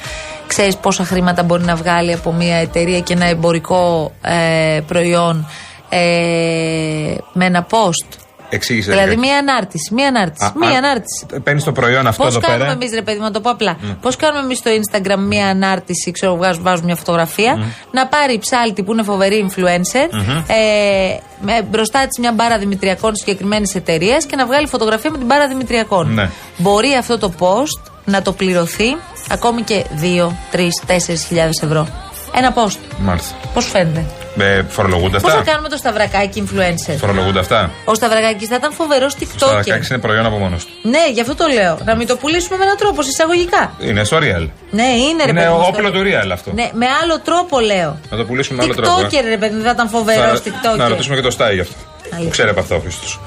Ξέρεις 0.48 0.76
πόσα 0.76 1.04
χρήματα 1.04 1.42
μπορεί 1.42 1.64
να 1.64 1.74
βγάλει 1.74 2.12
από 2.12 2.32
μια 2.32 2.56
εταιρεία 2.56 3.00
και 3.00 3.12
ένα 3.12 3.26
εμπορικό 3.26 4.12
ε, 4.22 4.80
προϊόν 4.86 5.46
ε, 5.88 7.14
με 7.32 7.44
ένα 7.44 7.66
post; 7.70 8.18
Εξήγησε. 8.50 8.90
Δηλαδή 8.90 9.08
λιγάκι. 9.08 9.26
μία 9.28 9.38
ανάρτηση. 9.38 9.94
Μία 9.94 10.08
ανάρτηση. 10.08 10.44
Α, 10.44 10.52
μία 10.56 10.74
α, 10.74 10.76
ανάρτηση. 10.76 11.26
Παίρνεις 11.42 11.64
το 11.64 11.72
προϊόν 11.72 12.06
αυτό 12.06 12.22
Πώς 12.22 12.32
εδώ 12.32 12.40
κάνουμε 12.40 12.64
πέρα. 12.64 12.72
εμείς, 12.72 12.90
ρε 12.94 13.02
παιδί, 13.02 13.18
μου, 13.18 13.24
να 13.24 13.30
το 13.30 13.40
πω 13.40 13.50
απλά. 13.50 13.76
Πώς 14.00 14.16
κάνουμε 14.16 14.42
εμείς 14.42 14.58
στο 14.58 14.70
Instagram 14.70 15.18
μία 15.18 15.46
ανάρτηση, 15.48 16.10
ξέρω, 16.10 16.36
βγάζουμε, 16.36 16.70
βάζουμε 16.70 16.86
μια 16.86 16.96
φωτογραφία, 16.96 17.72
να 17.90 18.06
πάρει 18.06 18.32
η 18.32 18.38
ψάλτη 18.38 18.82
που 18.82 18.92
είναι 18.92 19.02
φοβερή 19.02 19.46
influencer, 19.48 20.08
ε, 20.46 21.16
με, 21.40 21.62
μπροστά 21.70 22.06
της 22.06 22.18
μια 22.18 22.32
μπάρα 22.32 22.58
Δημητριακών 22.58 23.16
συγκεκριμένης 23.16 23.74
εταιρείας 23.74 24.26
και 24.26 24.36
να 24.36 24.46
βγάλει 24.46 24.66
φωτογραφία 24.66 25.10
με 25.10 25.18
την 25.18 25.26
μπάρα 25.26 25.48
Δημητριακών. 25.48 26.14
Ναι. 26.14 26.30
Μπορεί 26.56 26.94
αυτό 26.98 27.18
το 27.18 27.32
post 27.38 27.90
να 28.04 28.22
το 28.22 28.32
πληρωθεί 28.32 28.96
ακόμη 29.30 29.62
και 29.62 29.84
2, 30.02 30.32
3, 30.52 30.58
4 30.86 31.24
χιλιάδες 31.26 31.62
ευρώ. 31.62 31.88
Ένα 32.34 32.54
post. 32.54 32.78
Μάλιστα. 32.98 33.34
Πώς 33.54 33.66
φαίνεται; 33.66 34.04
Ε, 34.38 34.62
φορολογούνται 34.68 35.18
Πώς 35.18 35.32
θα 35.32 35.38
αυτά. 35.38 35.50
κάνουμε 35.50 35.68
το 35.68 35.76
σταυρακάκι 35.76 36.44
influencer; 36.46 36.94
Φορολογούνται 36.98 37.38
αυτά; 37.38 37.70
Ο 37.84 37.94
Σταυρακάκη 37.94 38.46
θα 38.46 38.54
ήταν 38.54 38.72
φοβερός 38.72 39.14
Το 39.14 39.20
TikToker. 39.26 39.36
Σταρακάκι 39.36 39.86
είναι 39.90 39.98
προϊόν 39.98 40.26
από 40.26 40.36
μόνος 40.36 40.64
του. 40.64 40.72
Ναι, 40.82 40.98
γι' 41.12 41.20
αυτό 41.20 41.34
το 41.34 41.46
λέω. 41.46 41.78
Να 41.84 41.96
μην 41.96 42.06
το 42.06 42.16
πουλήσουμε 42.16 42.56
με 42.56 42.64
έναν 42.64 42.76
τρόπο, 42.76 43.02
εισαγωγικά. 43.02 43.72
Είναι 43.78 44.04
στο 44.04 44.16
real. 44.16 44.48
Ναι, 44.70 44.82
είναι 44.82 45.24
ρε 45.24 45.30
Είναι 45.30 45.40
παιδί 45.40 45.52
μου, 45.52 45.64
όπλο 45.68 45.88
στο- 45.88 45.98
του 45.98 46.04
real 46.08 46.30
αυτό. 46.32 46.52
Ναι, 46.52 46.70
με 46.72 46.86
άλλο 47.02 47.20
τρόπο 47.20 47.60
λέω. 47.60 47.98
Να 48.10 48.16
το 48.16 48.24
πουλήσουμε 48.24 48.56
με 48.58 48.64
άλλο 48.64 48.74
τρόπο. 48.74 49.00
TikToker, 49.00 49.24
ρε 49.28 49.36
παιδί 49.36 49.54
μου, 49.56 49.62
θα 49.62 49.70
ήταν 49.70 49.88
φοβερός 49.88 50.40
Θα- 50.40 50.50
TikToker. 50.50 50.76
Να 50.78 50.88
ρωτήσουμε 50.88 51.16
και 51.16 51.22
το 51.22 51.30
Στάι 51.30 51.54
γι' 51.54 51.60
αυτό. 51.60 51.74
Αλήθεια. 52.04 52.24
Που 52.24 52.30
ξέρει 52.30 52.48
από 52.48 52.60
αυτό 52.60 52.74
ο 52.74 52.78
Χρήστος. 52.78 53.20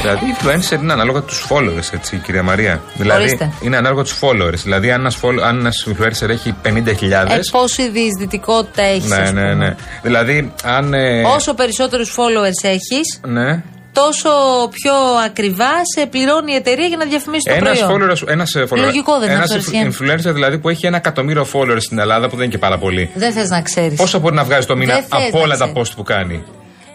Δηλαδή, 0.00 0.26
οι 0.26 0.34
influencer 0.40 0.82
είναι 0.82 0.92
ανάλογα 0.92 1.20
τους 1.22 1.46
followers, 1.48 1.92
έτσι, 1.92 2.16
κυρία 2.16 2.42
Μαρία. 2.42 2.82
Δηλαδή, 2.94 3.20
Ορίστε. 3.22 3.52
είναι 3.62 3.76
ανάλογα 3.76 4.02
τους 4.02 4.18
followers. 4.20 4.58
Δηλαδή, 4.62 4.90
αν 4.90 5.00
ένας 5.00 5.20
ένας 5.48 5.86
influencer 5.88 6.28
έχει 6.28 6.54
50.000. 6.62 7.30
Ε, 7.30 7.38
πόση 7.50 7.88
διεισδυτικότητα 7.90 8.82
έχεις. 8.82 9.08
ναι, 9.08 9.30
ναι, 9.30 9.54
ναι. 9.54 9.74
Δηλαδή, 10.02 10.52
αν. 10.64 10.94
ε, 10.94 11.22
Όσο 11.22 11.54
περισσότερους 11.54 12.14
followers 12.16 12.64
έχεις, 12.68 13.20
Ναι. 13.26 13.62
τόσο 13.92 14.30
πιο 14.70 14.92
ακριβά 15.24 15.70
σε 15.96 16.06
πληρώνει 16.06 16.52
η 16.52 16.54
εταιρεία 16.54 16.86
για 16.86 16.96
να 16.96 17.04
διαφημίσει 17.04 17.42
το 17.48 17.54
Ένας 17.54 17.78
προϊόν. 17.84 18.10
follower, 18.10 18.28
ένας 18.28 18.54
ε, 18.54 18.64
follower, 18.70 18.76
Λογικό 18.78 19.12
δεν 19.18 19.22
είναι 19.28 19.32
ένας 19.36 19.54
αυτό, 19.54 19.76
Αριστεία. 19.78 20.16
influencer 20.30 20.34
δηλαδή 20.34 20.58
που 20.58 20.68
έχει 20.68 20.86
ένα 20.86 20.96
εκατομμύριο 20.96 21.46
followers 21.52 21.80
στην 21.80 21.98
Ελλάδα, 21.98 22.28
που 22.28 22.34
δεν 22.36 22.44
είναι 22.44 22.52
και 22.52 22.58
πάρα 22.58 22.78
πολύ. 22.78 23.10
Δεν 23.14 23.32
θες 23.32 23.48
να 23.48 23.62
ξέρεις. 23.62 23.96
Πόσα 23.96 24.18
μπορεί 24.18 24.34
να 24.34 24.44
βγάζει 24.44 24.66
το 24.66 24.76
μήνα 24.76 24.94
Δεν 24.94 25.02
θες 25.02 25.28
από 25.28 25.36
να 25.38 25.42
όλα 25.44 25.56
τα 25.56 25.64
ξέρεις. 25.66 25.88
post 25.90 25.92
που 25.96 26.02
κάνει; 26.02 26.44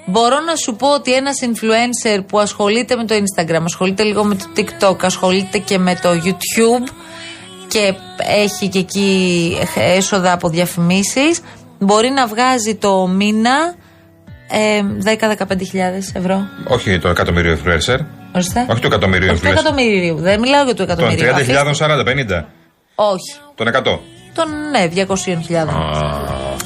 Μπορώ 0.05 0.39
να 0.39 0.55
σου 0.55 0.75
πω 0.75 0.93
ότι 0.93 1.13
ένας 1.13 1.35
influencer 1.41 2.19
που 2.27 2.39
ασχολείται 2.39 2.95
με 2.95 3.05
το 3.05 3.15
Instagram, 3.15 3.61
ασχολείται 3.63 4.03
λίγο 4.03 4.23
με 4.23 4.35
το 4.35 4.45
TikTok, 4.57 4.95
ασχολείται 5.01 5.57
και 5.57 5.77
με 5.77 5.95
το 6.01 6.09
YouTube 6.23 6.89
και 7.67 7.93
έχει 8.17 8.67
και 8.69 8.79
εκεί 8.79 9.57
έσοδα 9.75 10.31
από 10.31 10.49
διαφημίσεις, 10.49 11.39
μπορεί 11.79 12.09
να 12.09 12.27
βγάζει 12.27 12.75
το 12.75 13.07
μήνα 13.07 13.73
ε, 14.49 14.81
10-15 15.47 15.57
χιλιάδες 15.69 16.11
ευρώ. 16.15 16.41
Όχι 16.67 16.99
το 16.99 17.09
εκατομμύριο 17.09 17.57
influencer. 17.63 17.97
Ορίστε. 18.35 18.65
Όχι 18.69 18.79
του 18.81 18.87
εκατομμυρίου 18.87 19.29
Όχι 19.31 19.41
του 19.41 19.47
influencer. 19.47 19.51
εκατομμυρίου. 19.51 20.15
Δεν 20.17 20.39
μιλάω 20.39 20.63
για 20.63 20.75
το 20.75 20.85
Των 20.85 20.95
εκατομμυρίου. 20.95 21.25
30.000, 21.27 21.33
Αφήστε- 21.33 21.87
40, 21.87 22.03
50. 22.03 22.45
Όχι. 22.95 23.35
Των 23.55 23.67
100. 23.67 23.99
Των 24.33 24.47
ναι, 24.71 24.87
200.000. 24.87 25.67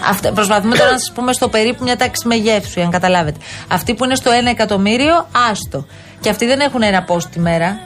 Αυτά, 0.10 0.32
προσπαθούμε 0.32 0.76
τώρα 0.78 0.92
να 0.92 0.98
σας 0.98 1.12
πούμε 1.16 1.34
στο 1.34 1.48
περίπου 1.48 1.84
μια 1.84 1.96
τάξη 1.96 2.28
μεγέθους, 2.28 2.74
για 2.74 2.84
να 2.84 2.90
καταλάβετε. 2.90 3.40
Αυτοί 3.68 3.94
που 3.94 4.04
είναι 4.04 4.16
στο 4.16 4.32
1 4.32 4.50
εκατομμύριο, 4.50 5.28
άστο. 5.52 5.86
Και 6.20 6.30
αυτοί 6.30 6.46
δεν 6.46 6.60
έχουν 6.60 6.82
ένα 6.82 7.06
post 7.08 7.24
τη 7.32 7.40
μέρα. 7.40 7.78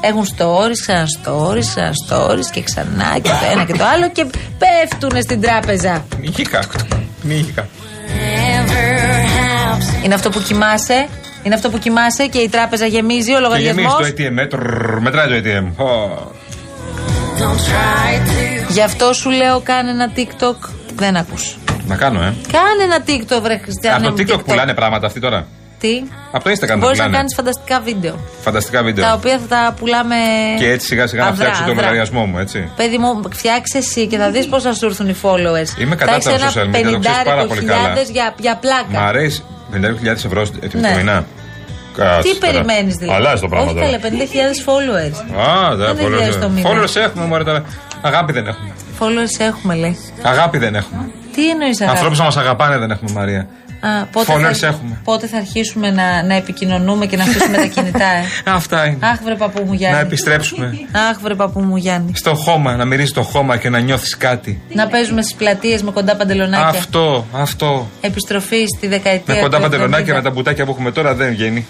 Έχουν 0.00 0.26
stories, 0.36 0.78
ξανά 0.80 1.04
stories, 1.24 1.64
ξανά 1.64 1.92
stories 2.08 2.46
και 2.52 2.62
ξανά 2.62 3.18
και 3.22 3.28
το 3.28 3.46
ένα 3.52 3.64
και 3.64 3.72
το 3.72 3.84
άλλο 3.84 4.10
και 4.10 4.26
πέφτουν 4.58 5.22
στην 5.22 5.40
τράπεζα. 5.40 6.04
Νύχικα. 6.20 6.62
Νύχικα. 7.22 7.68
Είναι 10.04 10.14
αυτό 10.14 10.30
που 10.30 10.40
κοιμάσαι, 10.40 11.08
είναι 11.42 11.54
αυτό 11.54 11.70
που 11.70 11.78
κοιμάσαι 11.78 12.26
και 12.26 12.38
η 12.38 12.48
τράπεζα 12.48 12.86
γεμίζει 12.86 13.30
ο 13.32 13.34
Και 13.34 13.40
λογαριασμός. 13.40 13.92
γεμίζει 13.98 14.12
το 14.12 14.22
ATM, 14.22 14.44
ε, 14.44 14.46
τρρρρ, 14.46 15.00
μετράει 15.00 15.26
το 15.28 15.48
ATM. 15.48 15.84
Ω. 15.84 16.30
Γι' 18.68 18.82
αυτό 18.82 19.12
σου 19.12 19.30
λέω 19.30 19.60
κάνε 19.60 19.90
ένα 19.90 20.10
TikTok. 20.16 20.70
Δεν 20.96 21.16
ακούς. 21.16 21.56
Να 21.86 21.96
κάνω, 21.96 22.20
ε. 22.22 22.34
Κάνε 22.52 22.82
ένα 22.82 22.98
TikTok, 23.06 23.42
βρε 23.42 23.58
Χριστιανέ. 23.62 24.06
Από 24.06 24.16
το 24.16 24.22
μου, 24.22 24.28
TikTok 24.40 24.44
πουλάνε 24.44 24.74
πράγματα 24.74 25.06
αυτοί 25.06 25.20
τώρα; 25.20 25.46
Τι; 25.80 26.02
Από 26.32 26.44
το 26.44 26.50
Instagram 26.50 26.66
δεν 26.66 26.78
Μπορείς 26.78 26.98
να 26.98 27.04
πουλάνε. 27.04 27.16
κάνεις 27.16 27.34
φανταστικά 27.34 27.80
βίντεο. 27.80 28.14
Φανταστικά 28.40 28.82
βίντεο. 28.82 29.04
Τα 29.04 29.12
οποία 29.12 29.38
θα 29.38 29.46
τα 29.46 29.74
πουλάμε. 29.78 30.14
Και 30.58 30.70
έτσι 30.70 30.86
σιγά 30.86 31.06
σιγά 31.06 31.22
να 31.22 31.28
αδρά, 31.28 31.44
φτιάξω 31.44 31.62
το 31.64 31.70
αδρά. 31.70 31.82
λογαριασμό 31.82 32.24
μου, 32.24 32.38
έτσι. 32.38 32.70
Παιδί 32.76 32.98
μου, 32.98 33.20
φτιάξε 33.32 33.78
εσύ 33.78 34.06
και 34.06 34.16
θα 34.18 34.30
δεις 34.30 34.46
πώς 34.46 34.62
θα 34.62 34.72
σου 34.74 34.86
έρθουν 34.86 35.08
οι 35.08 35.16
followers. 35.22 35.80
Είμαι 35.80 35.96
κατά 35.96 36.12
θα 36.12 36.18
τα 36.20 36.30
έχεις 36.30 36.54
social 36.54 36.66
media, 36.74 36.92
το 36.92 36.98
ξέρεις 36.98 37.22
πάρα 37.24 37.44
πολύ 37.46 37.60
καλά. 37.64 37.78
χιλιάδες 37.80 38.08
για, 38.10 38.34
για 38.38 38.56
πλάκα. 38.56 39.00
Μ' 39.00 39.06
αρέσει. 39.06 39.44
50.000 39.72 40.24
ευρώ 40.24 40.42
το 40.48 40.78
Ναι. 40.78 40.94
μήνα. 40.96 41.24
Κάτσε 41.96 42.20
Τι 42.32 42.38
τώρα. 42.38 42.52
περιμένεις 42.52 42.94
δηλαδή; 42.94 43.18
Αλλάζει 43.18 43.40
το 43.40 43.48
πράγμα 43.48 43.66
Όχι 43.70 43.74
τώρα. 43.74 43.86
καλέ, 43.86 43.98
50.000 43.98 44.60
followers. 44.68 45.16
Α, 45.48 45.76
δεν 45.76 45.86
Δεν 45.96 46.04
είναι 46.06 46.14
χιλιάδες 46.16 46.38
το 46.38 46.48
μήνα. 46.48 46.70
Followers 46.70 46.96
έχουμε, 46.96 47.24
μωρέ 47.24 47.44
τώρα. 47.44 47.64
Αγάπη 48.00 48.32
δεν 48.32 48.46
έχουμε. 48.46 48.70
Followers 49.00 49.40
έχουμε, 49.40 49.74
λέει. 49.74 49.96
Αγάπη 50.22 50.58
δεν 50.58 50.74
έχουμε. 50.74 51.10
Τι 51.34 51.50
εννοείς 51.50 51.80
αγάπη; 51.80 51.96
Ανθρώπους 51.96 52.18
να 52.18 52.24
μας 52.24 52.36
αγαπάνε 52.36 52.78
δεν 52.78 52.90
έχουμε, 52.90 53.10
Μαρία. 53.12 53.48
Α, 53.80 54.04
πότε, 54.04 54.32
followers 54.32 54.54
θα, 54.54 54.66
έχουμε. 54.66 55.00
πότε 55.04 55.26
θα 55.26 55.36
αρχίσουμε 55.36 55.90
να, 55.90 56.22
να 56.22 56.34
επικοινωνούμε 56.34 57.06
και 57.06 57.16
να 57.16 57.22
αφήσουμε 57.22 57.56
τα 57.56 57.66
κινητά, 57.66 58.04
ε; 58.06 58.24
Αυτά 58.58 58.86
είναι. 58.86 59.06
Αχ, 59.06 59.18
βρε 59.24 59.34
παππού 59.34 59.62
μου 59.66 59.72
Γιάννη. 59.72 59.96
Να 59.96 60.02
επιστρέψουμε 60.02 60.78
Αχ, 61.10 61.20
βρε 61.20 61.34
παππού 61.34 61.60
μου 61.60 61.76
Γιάννη. 61.76 62.12
στο 62.14 62.34
χώμα, 62.34 62.76
να 62.76 62.84
μυρίζει 62.84 63.12
το 63.12 63.22
χώμα 63.22 63.56
και 63.56 63.68
να 63.68 63.78
νιώθεις 63.78 64.16
κάτι. 64.16 64.60
Να 64.72 64.86
παίζουμε 64.86 65.22
στις 65.22 65.34
πλατείες 65.34 65.82
με 65.82 65.90
κοντά 65.90 66.16
παντελονάκια. 66.16 66.78
Αυτό, 66.78 67.26
αυτό. 67.32 67.88
Επιστροφή 68.00 68.64
στη 68.76 68.86
δεκαετία 68.86 69.34
Με 69.34 69.40
κοντά 69.40 69.56
του 69.56 69.62
παντελονάκια 69.62 70.12
70. 70.12 70.16
με 70.16 70.22
τα 70.22 70.30
μπουτάκια 70.30 70.64
που 70.64 70.70
έχουμε 70.70 70.92
τώρα 70.92 71.14
δεν 71.14 71.30
βγαίνει. 71.30 71.66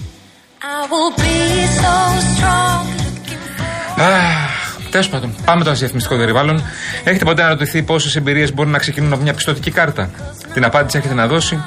Τέλος 4.97 5.11
πάντων, 5.11 5.35
πάμε 5.45 5.63
τώρα 5.63 5.75
σε 5.75 5.81
διαφημιστικό 5.81 6.17
περιβάλλον. 6.17 6.63
Έχετε 7.05 7.25
ποτέ 7.25 7.43
αναρωτηθεί 7.43 7.83
πόσες 7.83 8.17
εμπειρίες 8.17 8.55
μπορούν 8.55 8.73
να 8.73 8.79
ξεκινούν 8.79 9.13
από 9.13 9.23
μια 9.23 9.35
πιστοτική 9.35 9.71
κάρτα; 9.71 10.11
Την 10.55 10.65
απάντηση 10.65 10.99
έχετε 10.99 11.15
να 11.15 11.27
δώσει. 11.27 11.63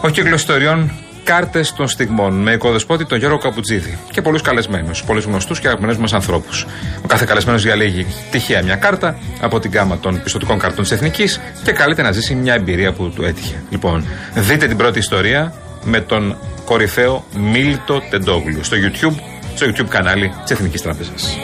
Ο 0.00 0.08
κύκλος 0.08 0.40
ιστοριών 0.40 0.90
Κάρτες 1.24 1.72
των 1.72 1.88
στιγμών 1.88 2.34
με 2.34 2.52
οικοδεσπότη 2.52 3.06
τον 3.06 3.18
Γιώργο 3.18 3.38
Καπουτζίδη 3.38 3.98
και 4.10 4.22
πολλούς 4.22 4.42
καλεσμένους, 4.42 5.04
πολλούς 5.04 5.24
γνωστούς 5.24 5.60
και 5.60 5.66
αγαπημένους 5.66 5.98
μας 5.98 6.12
ανθρώπους. 6.12 6.66
Ο 7.02 7.06
κάθε 7.06 7.24
καλεσμένος 7.24 7.62
διαλέγει 7.62 8.06
τυχαία 8.30 8.62
μια 8.62 8.76
κάρτα 8.76 9.18
από 9.40 9.60
την 9.60 9.70
γάμα 9.70 9.98
των 9.98 10.22
πιστοτικών 10.22 10.58
καρτών 10.58 10.82
της 10.82 10.92
Εθνικής 10.92 11.40
και 11.62 11.72
καλείται 11.72 12.02
να 12.02 12.12
ζήσει 12.12 12.34
μια 12.34 12.54
εμπειρία 12.54 12.92
που 12.92 13.10
του 13.10 13.24
έτυχε. 13.24 13.62
Λοιπόν, 13.70 14.06
δείτε 14.34 14.66
την 14.66 14.76
πρώτη 14.76 14.98
ιστορία 14.98 15.52
με 15.84 16.00
τον 16.00 16.36
κορυφαίο 16.64 17.24
Μίλτο 17.36 18.02
Τεντόγλου 18.10 18.64
στο 18.64 18.76
YouTube, 18.76 19.14
στο 19.54 19.66
YouTube 19.66 19.88
κανάλι 19.88 20.32
της 20.42 20.50
Εθνικής 20.50 20.82
Τράπεζας. 20.82 21.36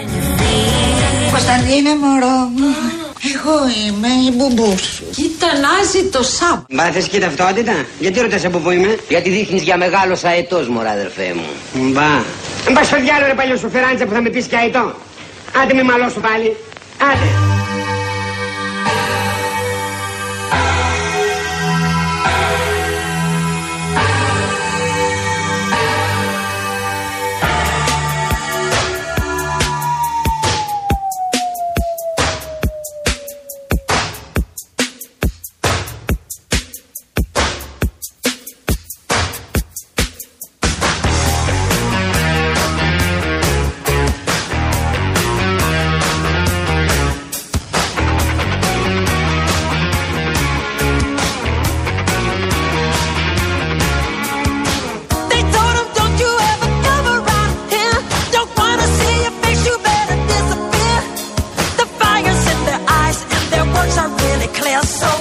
Κωνσταντίνε 1.37 1.97
μωρό 1.97 2.39
μου, 2.57 2.75
εγώ 3.35 3.57
είμαι 3.87 4.09
η 4.29 4.31
μπουμπούς 4.35 4.81
σου. 4.81 5.05
Κοίτα 5.11 5.47
το 6.11 6.23
σαπ. 6.23 6.73
Μα 6.73 6.85
θες 6.85 7.09
και 7.09 7.19
ταυτότητα, 7.19 7.73
γιατί 7.99 8.21
ρωτάς 8.21 8.45
από 8.45 8.59
πού 8.59 8.71
είμαι; 8.71 8.99
Γιατί 9.09 9.31
δείχνεις 9.31 9.63
για 9.63 9.77
μεγάλος 9.77 10.25
αετός 10.25 10.69
μωρά 10.69 10.91
αδερφέ 10.91 11.35
μου. 11.35 11.49
Μπα. 11.93 12.09
Μπα 12.67 12.73
πας 12.73 12.87
στο 12.87 12.97
διάλογο 13.01 13.27
ρε 13.27 13.35
παλιό 13.35 13.57
σου 13.57 13.71
φεράντσα 13.71 14.05
που 14.05 14.13
θα 14.13 14.21
με 14.21 14.29
πεις 14.29 14.47
και 14.47 14.57
αετό. 14.57 14.95
Άντε 15.63 15.75
με 15.75 15.83
μαλό 15.83 16.09
σου 16.09 16.21
πάλι. 16.21 16.57
Άντε. 17.11 17.56
so 64.87 65.16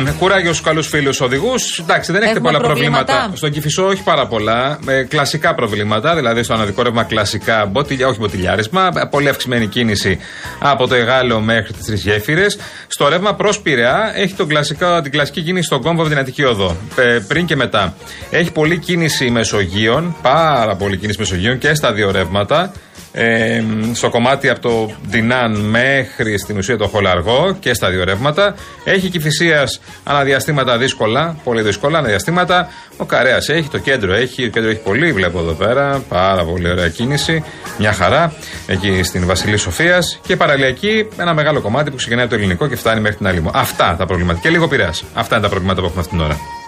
Λοιπόν, 0.00 0.18
κουράγιος 0.18 0.54
στους 0.54 0.66
καλούς 0.66 0.88
φίλους 0.88 1.20
οδηγούς. 1.20 1.78
Εντάξει, 1.78 2.12
δεν 2.12 2.22
έχετε 2.22 2.40
πολλά 2.40 2.60
προβλήματα. 2.60 3.30
Στον 3.34 3.50
Κυφισό, 3.50 3.86
όχι 3.86 4.02
πάρα 4.02 4.26
πολλά. 4.26 4.78
Με 4.82 5.06
κλασικά 5.08 5.54
προβλήματα, 5.54 6.14
δηλαδή 6.14 6.42
στο 6.42 6.54
αναδικό 6.54 6.82
κλασικά, 7.08 7.66
μποτιλιά, 7.66 8.08
όχι 8.08 8.18
μποτιλιάρισμα. 8.18 8.88
Πολύ 9.10 9.28
αυξημένη 9.28 9.66
κίνηση 9.66 10.18
από 10.58 10.86
το 10.86 10.94
Εγάλεο 10.94 11.40
μέχρι 11.40 11.72
τις 11.72 11.86
τρεις 11.86 12.02
γέφυρες. 12.02 12.58
Στο 12.86 13.08
ρεύμα 13.08 13.34
προς 13.34 13.60
Πειραιά 13.60 14.12
έχει 14.14 14.34
τον 14.34 14.48
κλασικό, 14.48 15.00
την 15.00 15.10
κλασική 15.12 15.42
κίνηση 15.42 15.66
στον 15.66 15.82
κόμβο 15.82 16.00
από 16.00 16.10
την 16.10 16.18
Αττική 16.18 16.44
Οδό. 16.44 16.76
Ε, 16.96 17.18
πριν 17.28 17.46
και 17.46 17.56
μετά. 17.56 17.94
Έχει 18.30 18.52
πολλή 18.52 18.78
κίνηση 18.78 19.30
Μεσογείων, 19.30 20.16
πάρα 20.22 20.76
πολλή 20.76 20.96
κίνηση 20.96 21.18
Μεσογείων 21.18 21.58
και 21.58 21.74
στα 21.74 21.92
δύο 21.92 22.10
ρεύματα 22.10 22.72
ε, 23.12 23.62
στο 23.92 24.10
κομμάτι 24.10 24.48
από 24.48 24.60
το 24.60 24.90
Ντινάν 25.10 25.56
μέχρι 25.56 26.38
στην 26.38 26.56
ουσία 26.56 26.76
το 26.76 26.86
Χολαργό 26.86 27.56
και 27.60 27.74
στα 27.74 27.90
δύο 27.90 28.04
ρεύματα. 28.04 28.54
Έχει 28.84 29.08
κυφυσία 29.08 29.64
αναδιαστήματα 30.04 30.78
δύσκολα, 30.78 31.36
πολύ 31.44 31.62
δύσκολα 31.62 31.98
αναδιαστήματα. 31.98 32.68
Ο 32.96 33.04
Καρέας 33.04 33.48
έχει, 33.48 33.68
το 33.68 33.78
κέντρο 33.78 34.14
έχει, 34.14 34.42
το 34.42 34.48
κέντρο 34.48 34.70
έχει 34.70 34.80
πολύ, 34.80 35.12
βλέπω 35.12 35.38
εδώ 35.38 35.52
πέρα. 35.52 36.02
Πάρα 36.08 36.44
πολύ 36.44 36.70
ωραία 36.70 36.88
κίνηση. 36.88 37.44
Μια 37.78 37.92
χαρά 37.92 38.32
εκεί 38.66 39.02
στην 39.02 39.26
Βασιλή 39.26 39.56
Σοφίας. 39.56 40.20
Και 40.26 40.36
παραλιακή 40.36 41.08
ένα 41.16 41.34
μεγάλο 41.34 41.60
κομμάτι 41.60 41.90
που 41.90 41.96
ξεκινάει 41.96 42.24
από 42.24 42.32
το 42.34 42.38
ελληνικό 42.38 42.68
και 42.68 42.76
φτάνει 42.76 43.00
μέχρι 43.00 43.16
την 43.16 43.26
άλλη 43.26 43.40
μου. 43.40 43.50
Αυτά 43.54 43.94
τα 43.98 44.06
προβλήματα. 44.06 44.38
Και 44.42 44.48
λίγο 44.48 44.68
πειραία. 44.68 44.92
Αυτά 45.14 45.34
είναι 45.34 45.44
τα 45.44 45.50
προβλήματα 45.50 45.80
που 45.80 45.86
έχουμε 45.86 46.00
αυτήν 46.00 46.18
την 46.18 46.26
ώρα. 46.26 46.59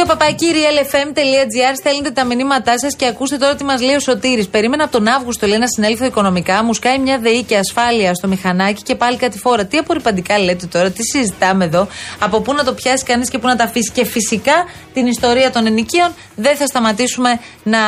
Στούντιο 0.00 0.16
παπακύριελfm.gr 0.16 1.74
στέλνετε 1.76 2.10
τα 2.10 2.24
μηνύματά 2.24 2.78
σας 2.78 2.96
και 2.96 3.06
ακούστε 3.06 3.36
τώρα 3.36 3.54
τι 3.54 3.64
μας 3.64 3.82
λέει 3.82 3.94
ο 3.94 4.00
Σωτήρης. 4.00 4.48
Περίμενα 4.48 4.82
από 4.84 4.92
τον 4.92 5.08
Αύγουστο 5.08 5.46
λέει 5.46 5.58
να 5.58 5.66
συνέλθω 5.66 6.04
οικονομικά, 6.04 6.64
μου 6.64 6.74
σκάει 6.74 6.98
μια 6.98 7.18
ΔΕΗ 7.18 7.42
και 7.42 7.56
ασφάλεια 7.56 8.14
στο 8.14 8.28
μηχανάκι 8.28 8.82
και 8.82 8.94
πάλι 8.94 9.16
κάτι 9.16 9.38
φόρα. 9.38 9.64
Τι 9.64 9.78
απορριπαντικά 9.78 10.38
λέτε 10.38 10.66
τώρα, 10.66 10.90
τι 10.90 11.02
συζητάμε 11.02 11.64
εδώ, 11.64 11.86
από 12.18 12.40
πού 12.40 12.54
να 12.54 12.64
το 12.64 12.72
πιάσει 12.72 13.04
κανείς 13.04 13.30
και 13.30 13.38
πού 13.38 13.46
να 13.46 13.56
τα 13.56 13.64
αφήσει. 13.64 13.92
Και 13.92 14.04
φυσικά 14.04 14.52
την 14.92 15.06
ιστορία 15.06 15.50
των 15.50 15.66
ενοικίων 15.66 16.14
δεν 16.36 16.56
θα 16.56 16.66
σταματήσουμε 16.66 17.40
να 17.62 17.78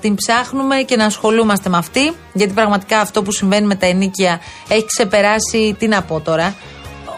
την 0.00 0.14
ψάχνουμε 0.14 0.76
και 0.76 0.96
να 0.96 1.04
ασχολούμαστε 1.04 1.68
με 1.68 1.76
αυτή, 1.76 2.12
γιατί 2.32 2.52
πραγματικά 2.52 3.00
αυτό 3.00 3.22
που 3.22 3.32
συμβαίνει 3.32 3.66
με 3.66 3.74
τα 3.74 3.86
ενίκια 3.86 4.40
έχει 4.68 4.84
ξεπεράσει, 4.86 5.76
τι 5.78 5.88
να 5.88 6.02
πω 6.02 6.20
τώρα, 6.20 6.54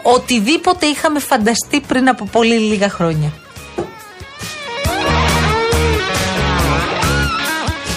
οτιδήποτε 0.03 0.85
είχαμε 0.85 1.19
φανταστεί 1.19 1.79
πριν 1.87 2.09
από 2.09 2.25
πολύ 2.25 2.55
λίγα 2.55 2.89
χρόνια. 2.89 3.33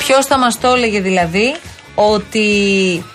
Ποιος 0.08 0.26
θα 0.26 0.38
μας 0.38 0.60
το 0.60 0.68
έλεγε 0.68 1.00
δηλαδή 1.00 1.56
ότι 1.94 2.46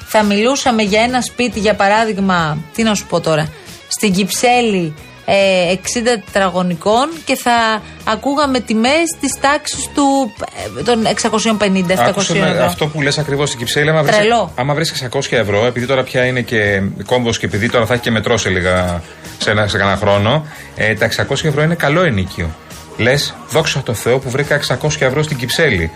θα 0.06 0.24
μιλούσαμε 0.24 0.84
για 0.84 1.02
ένα 1.02 1.22
σπίτι, 1.22 1.60
για 1.60 1.76
παράδειγμα, 1.76 2.58
τι 2.74 2.84
να 2.84 2.96
σου 2.96 3.06
πω 3.06 3.20
τώρα, 3.20 3.50
στην 3.88 4.14
Κυψέλη 4.14 4.94
ε, 5.26 5.74
60 5.74 5.78
τετραγωνικών 6.04 7.10
και 7.26 7.36
θα 7.36 7.82
ακούγαμε 8.04 8.60
τιμές 8.60 9.04
της 9.20 9.40
τάξης 9.42 9.90
του 9.94 10.34
ε, 10.78 10.84
των 10.84 11.04
650-700 11.22 12.36
ευρώ. 12.36 12.64
Αυτό 12.64 12.88
που 12.88 13.02
λες 13.02 13.18
ακριβώς 13.18 13.48
στην 13.48 13.60
Κυψέλη, 13.60 13.90
άμα 13.90 14.04
βρει 14.04 14.14
άμα 14.56 14.74
βρεις 14.74 15.08
600 15.12 15.20
ευρώ, 15.30 15.66
επειδή 15.66 15.86
τώρα 15.86 16.04
πια 16.04 16.26
είναι 16.26 16.42
και 16.42 16.82
κόμβος 17.06 17.40
και 17.40 17.46
επειδή 17.46 17.70
τώρα 17.70 17.86
θα 17.86 17.94
έχει 17.94 18.04
και 18.04 18.12
μετρό 18.12 18.38
σε 18.38 18.50
λίγα 18.50 19.02
σε 19.38 19.52
ένα, 19.52 19.68
σε 19.68 19.78
ένα 19.78 19.96
χρόνο, 19.96 20.46
ε, 20.76 20.94
τα 20.94 21.10
600 21.30 21.44
ευρώ 21.44 21.64
είναι 21.64 21.76
καλό 21.76 22.04
ενίκιο. 22.04 22.50
Λες, 22.98 23.36
δόξα 23.50 23.82
τω 23.82 23.94
Θεώ 23.94 24.20
που 24.20 24.30
βρήκα 24.30 24.60
600 24.82 24.88
ευρώ 25.00 25.24
στην 25.24 25.38
Κυψέλη. 25.38 25.92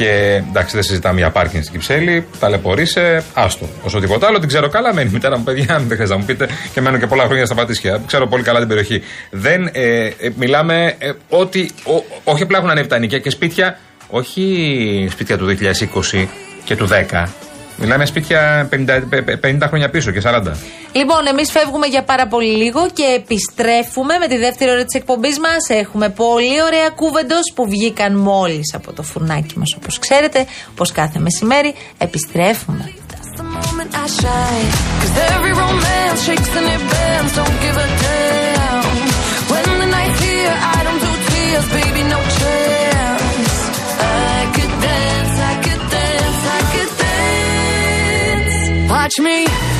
Και 0.00 0.42
εντάξει, 0.48 0.74
δεν 0.74 0.82
συζητάμε 0.82 1.18
για 1.18 1.30
πάρκινγκ 1.30 1.62
στην 1.62 1.74
Κυψέλη. 1.74 2.26
Ταλαιπωρείσαι, 2.38 3.24
άστο. 3.34 3.68
Όσο 3.82 4.00
τίποτα 4.00 4.26
άλλο, 4.26 4.38
την 4.38 4.48
ξέρω 4.48 4.68
καλά. 4.68 4.94
Μένει 4.94 5.08
η 5.08 5.12
μητέρα 5.12 5.38
μου, 5.38 5.44
παιδιά, 5.44 5.64
δεν 5.66 5.86
χρειάζεται 5.86 6.08
να 6.08 6.16
μου 6.16 6.24
πείτε. 6.24 6.48
Και 6.72 6.80
μένω 6.80 6.98
και 6.98 7.06
πολλά 7.06 7.24
χρόνια 7.24 7.46
στα 7.46 7.54
Πατήσια. 7.54 8.00
Ξέρω 8.06 8.26
πολύ 8.26 8.42
καλά 8.42 8.58
την 8.58 8.68
περιοχή. 8.68 9.02
Δεν 9.30 9.68
ε, 9.72 10.04
ε, 10.06 10.12
μιλάμε 10.36 10.94
ε, 10.98 11.12
ότι. 11.28 11.70
Ό, 11.84 12.04
όχι 12.24 12.42
απλά 12.42 12.58
έχουν 12.58 12.70
ανέβει 12.70 12.88
τα 12.88 12.98
νοικιά 12.98 13.18
και 13.18 13.30
σπίτια. 13.30 13.78
Όχι 14.08 15.08
σπίτια 15.10 15.38
του 15.38 15.56
2020 16.12 16.26
και 16.64 16.76
του 16.76 16.88
10. 17.10 17.49
Μιλάμε 17.80 18.06
σπίτια 18.06 18.68
50, 18.72 19.00
50 19.42 19.58
χρόνια 19.68 19.90
πίσω 19.90 20.10
και 20.10 20.22
40. 20.24 20.42
Λοιπόν, 20.92 21.26
εμείς 21.26 21.50
φεύγουμε 21.50 21.86
για 21.86 22.02
πάρα 22.02 22.26
πολύ 22.26 22.56
λίγο 22.56 22.90
και 22.90 23.02
επιστρέφουμε 23.16 24.18
με 24.18 24.26
τη 24.26 24.36
δεύτερη 24.36 24.70
ώρα 24.70 24.84
της 24.84 24.94
εκπομπής 24.94 25.38
μας. 25.38 25.68
Έχουμε 25.68 26.08
πολύ 26.08 26.62
ωραία 26.62 26.88
κούβεντο 26.94 27.36
που 27.54 27.68
βγήκαν 27.68 28.16
μόλις 28.16 28.74
από 28.74 28.92
το 28.92 29.02
φουρνάκι 29.02 29.58
μας, 29.58 29.74
όπως 29.76 29.98
ξέρετε, 29.98 30.46
όπω 30.70 30.84
κάθε 30.92 31.18
μεσημέρι. 31.18 31.74
Επιστρέφουμε. 31.98 32.92
catch 49.10 49.18
me. 49.18 49.79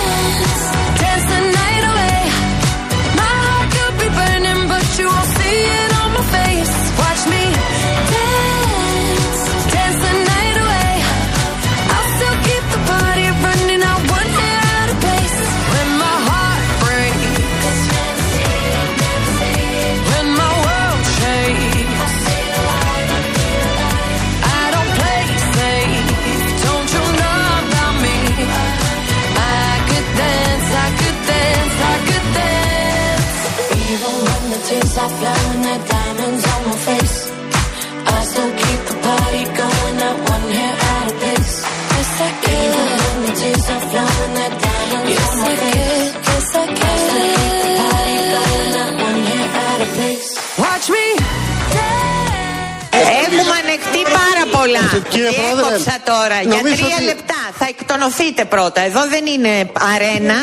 Κύριε 55.09 55.31
Πρόεδρε. 55.31 55.77
τώρα 56.03 56.41
για 56.41 56.61
τρία 56.61 57.01
λεπτά. 57.05 57.41
Θα 57.57 57.65
εκτονωθείτε 57.69 58.45
πρώτα. 58.45 58.81
Εδώ 58.81 59.07
δεν 59.07 59.25
είναι 59.25 59.69
αρένα. 59.93 60.33